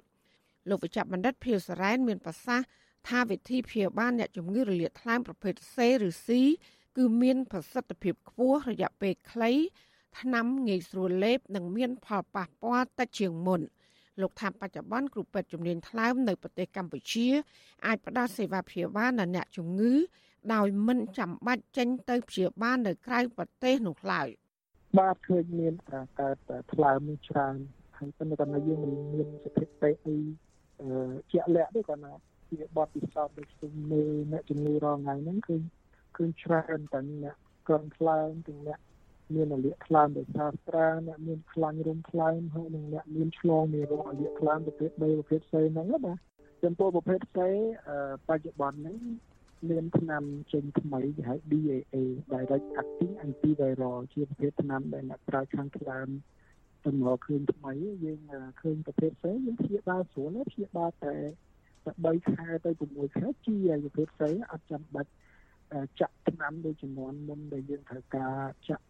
[0.69, 2.67] លោកវិជ្ជបណ្ឌិតភៀវសរ៉ែនមានប្រសាសន៍
[3.09, 5.75] ថាវិធីព្យាបាលអ្នកជំងឺរលាកថ្លើមប្រភេទ C
[6.07, 6.27] ឬ C
[6.97, 9.51] គឺមានប្រសិទ្ធភាពខ្ពស់រយៈពេលខ្លី
[10.19, 13.61] ថ្នាំងាយស្រួលលេបនិងមានផលប៉ះពាល់តិចជាងមុន
[14.21, 17.27] លោកថាបច្ចុប្បន្នគ្រូពេទ្យជំនាញថ្លើមនៅប្រទេសកម្ពុជា
[17.85, 19.93] អាចផ្ដល់សេវាព្យាបាលដល់អ្នកជំងឺ
[20.53, 24.27] ដោយមិនចាំបាច់ចេញទៅព្យាបាលនៅក្រៅប្រទេសនោះឡើយ
[24.99, 26.37] បាទឃើញមានការកើត
[26.73, 27.55] ថ្លើមនេះច្រើន
[27.97, 30.17] ហើយប៉ុន្តែគាត់យើងមិនមានស្ថិតិអី
[31.31, 32.13] ជាក់លាក់ទេគាត់ណា
[32.49, 35.55] ជាបទពិសោធន៍ដូចខ្ញុំមើលអ្នកជំងឺរងថ្ងៃហ្នឹងគឺ
[36.17, 37.35] គឺច្រើនទាំងអ្នក
[37.67, 38.79] ក្រំថ្លើមទាំងអ្នក
[39.35, 46.13] មានអលិយថ្លើមដោយសារស្រាអ្នកមានខ្លាញ់រុំថ្លើមហើយនិងអ្នកមានឆ្លងមេរោគអលិយថ្លើមប្រភេទ B ប្រភេទ C ហ្នឹងណា
[46.63, 47.37] ចំពោះប្រភេទ C
[48.27, 48.97] បច្ចុប្បន្ននេះ
[49.69, 51.95] មានថ្នាំចេញថ្មីគេហៅ DAA
[52.31, 56.07] Direct Acting Antiviral ជាប្រភេទថ្នាំដែលអ្នកប្រើខាងថ្លើម
[56.85, 57.73] ទំនងឃើញថ្មី
[58.05, 58.19] យើង
[58.61, 61.15] ឃើញប្រភេទ C យើងព្យាបាលស្រួលព្យាបាលតែ
[61.75, 65.11] 3ខែទៅ6ខែជាប្រភេទ C អត់ចាំបាច់
[65.99, 68.37] ចាក់ថ្នាំដូចចំនួនមុនដែលយើងត្រូវការ
[68.69, 68.85] ចាក់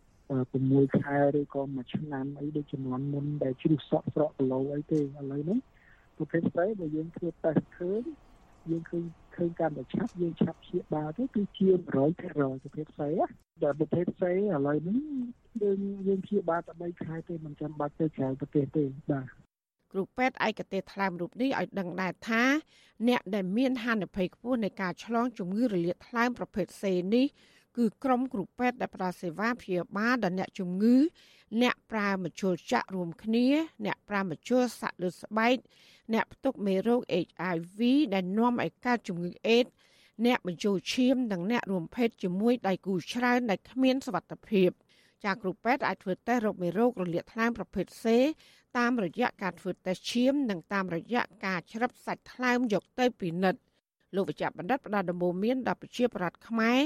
[0.50, 5.60] 6ខែឬក៏មួយឆ្នាំអីដូចចំនួនមុនដែលជ្រុះសក់ស្រកគីឡូអីទេឥឡូវនេះ
[6.18, 8.02] ប្រភេទស្អីបើយើងធ្វើតេស្តឃើញ
[8.70, 9.04] យើងឃើញ
[9.36, 13.12] ឃើញកាន់តែឆាប់យើងឆាប់ព្យាបាលទៅគឺជា100%ប្រភេទស្អី
[13.62, 15.00] តែប្រភេទស្អីឥឡូវនេះ
[15.62, 19.43] យើងយើងព្យាបាលតែ3ខែទេមិនចាំបាច់ទៅក្រៅប្រទេសទេបាទ
[19.94, 22.44] គ្រូពេទ្យឯកទេសថ្លើមរូបនេះឲ្យដឹងដែរថា
[23.08, 26.84] អ្នកដែលមានហានិភ័យខ្ពស់នៃការឆ្លងជំងឺរលាកថ្លើមប្រភេទ C
[27.14, 27.26] នេះ
[27.78, 30.96] គឺក្រុមគ្រូពេទ្យដែលផ្ដល់សេវាព្យាបាលដល់អ្នកជំងឺ
[31.62, 33.48] អ្នកប្រើមជុលចាក់រួមគ្នា
[33.86, 35.58] អ្នកប្រើមជុលសាក់លើស្បែក
[36.14, 37.80] អ្នកផ្ទុកមេរោគ HIV
[38.14, 39.66] ដែលនាំឲ្យកើតជំងឺអេដ
[40.26, 44.70] អ្នកបញ្ចូលឈាមនិងអ្នករួមភេទជាមួយដៃគូច្រើនដែលគ្មានសុវត្ថិភាព
[45.26, 48.06] ចាគ្រូពេទ្យអាចធ្វើតេស្តរោគមេរោគរលាកថ្លើមប្រភេទ C
[48.78, 53.62] តាមរយៈការធ្វើតេស្តឈាមនិងតាមរយៈការជ្រឹបសាច់ថ្លើមយកទៅពិនិត្យ
[54.16, 56.80] លោកវិជ្ជបណ្ឌិតផ្ដល់ដំបូន្មានដល់ប្រជាប្រដ្ឋខ្មែរ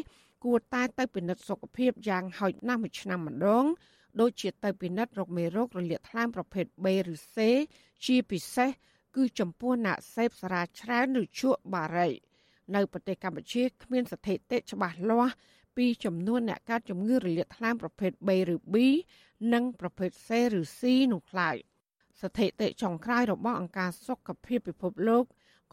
[0.45, 3.65] គួរតែទៅពិនិត្យសុខភាពយ៉ាងហោចណាស់មួយឆ្នាំម្ដង
[4.19, 7.37] ដូចជាទៅពិនិត្យរោគមេរោគរលាកថ្លើមប្រភេទ B ឬ C
[8.05, 8.69] ជាពិសេស
[9.15, 12.09] គឺចំពោះអ្នកសេពសារ៉ាច្រើនឬជក់បារី
[12.75, 15.33] នៅប្រទេសកម្ពុជាគ្មានស្ថិតិច្បាស់លាស់
[15.77, 18.75] ពីចំនួនអ្នកកើតជំងឺរលាកថ្លើមប្រភេទ B ឬ B
[19.53, 20.29] និងប្រភេទ C
[20.59, 20.81] ឬ C
[21.13, 21.57] នោះឡើយ
[22.21, 25.23] ស្ថិតិចុងក្រោយរបស់អង្គការសុខភាពពិភពលោក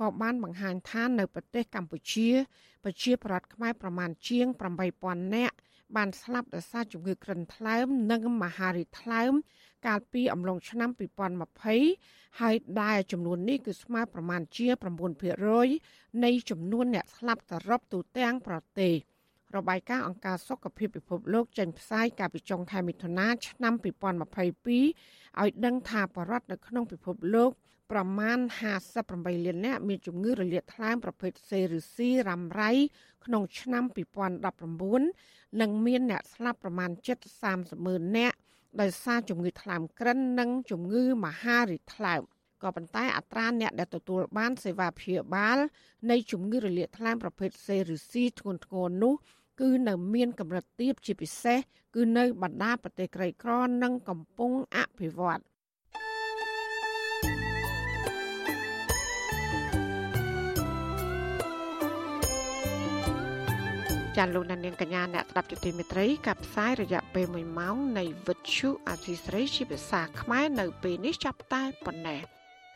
[0.00, 2.30] ក៏បានបង្ហាញថានៅប្រទេសកម្ពុជា
[2.84, 4.46] ប្រជាប្រដ្ឋខ្មែរប្រមាណជាង
[4.90, 5.56] 8000នាក់
[5.96, 9.32] បានស្លាប់ដោយសារជំងឺគ្រុនថ្លើម និងមហារីកថ្លើម
[9.86, 10.90] កាលពីអំឡុងឆ្នាំ
[11.64, 14.66] 2020ហើយដែលចំនួននេះគឺស្មើប្រមាណជា
[15.46, 18.94] 9%នៃចំនួនអ្នកស្លាប់សរុបទូទាំងប្រទេស
[19.56, 23.84] របាយការណ៍អង្គការសុខភាពពិភពលោកចេញផ្សាយកាលពីចុងខែមិថុនាឆ្នាំ2022
[25.40, 27.50] ឲ្យដឹងថាបរិវត្តនៅក្នុងពិភពលោក
[27.92, 28.38] ប្រមាណ
[28.92, 31.96] 58លាននាក់មានជំងឺរលាកថ្លើមប្រភេទ C ឬ C
[32.28, 32.70] រ៉ាំរ៉ៃ
[33.24, 33.84] ក្នុងឆ្នាំ
[34.52, 36.90] 2019និងមានអ្នកស្លាប់ប្រមាណ
[37.38, 38.36] 730ម៉ឺននាក់
[38.80, 42.22] ដោយសារជំងឺថ្លើមក្រិននិងជំងឺមហារីកថ្លើម
[42.62, 45.58] ក៏ប៉ុន្តែអត្រាអ្នកដែលទទួលបានសេវាព្យាបាល
[46.10, 49.14] នៃជំងឺរលាកថ្លើមប្រភេទ C ឬ C ធ្ងន់ធ្ងរនោះ
[49.60, 51.58] គឺនៅមានកម្រិតទាបជាពិសេស
[51.94, 53.52] គឺនៅបណ្ដាប្រទេសក្រីក្រ
[53.82, 55.40] និងកំពុងអភិវឌ្ឍ
[64.16, 72.20] ចាលោកនាងកញ្ញាអ្នកស្ដាប់ជទិមេត្រីកັບផ្សាយរយៈពេល1ម៉ោងនៃវិទ្យុអសីស្រីជាភាសាខ្មែរនៅពេលនេះចាប់តែប៉ុណ្ណេះ។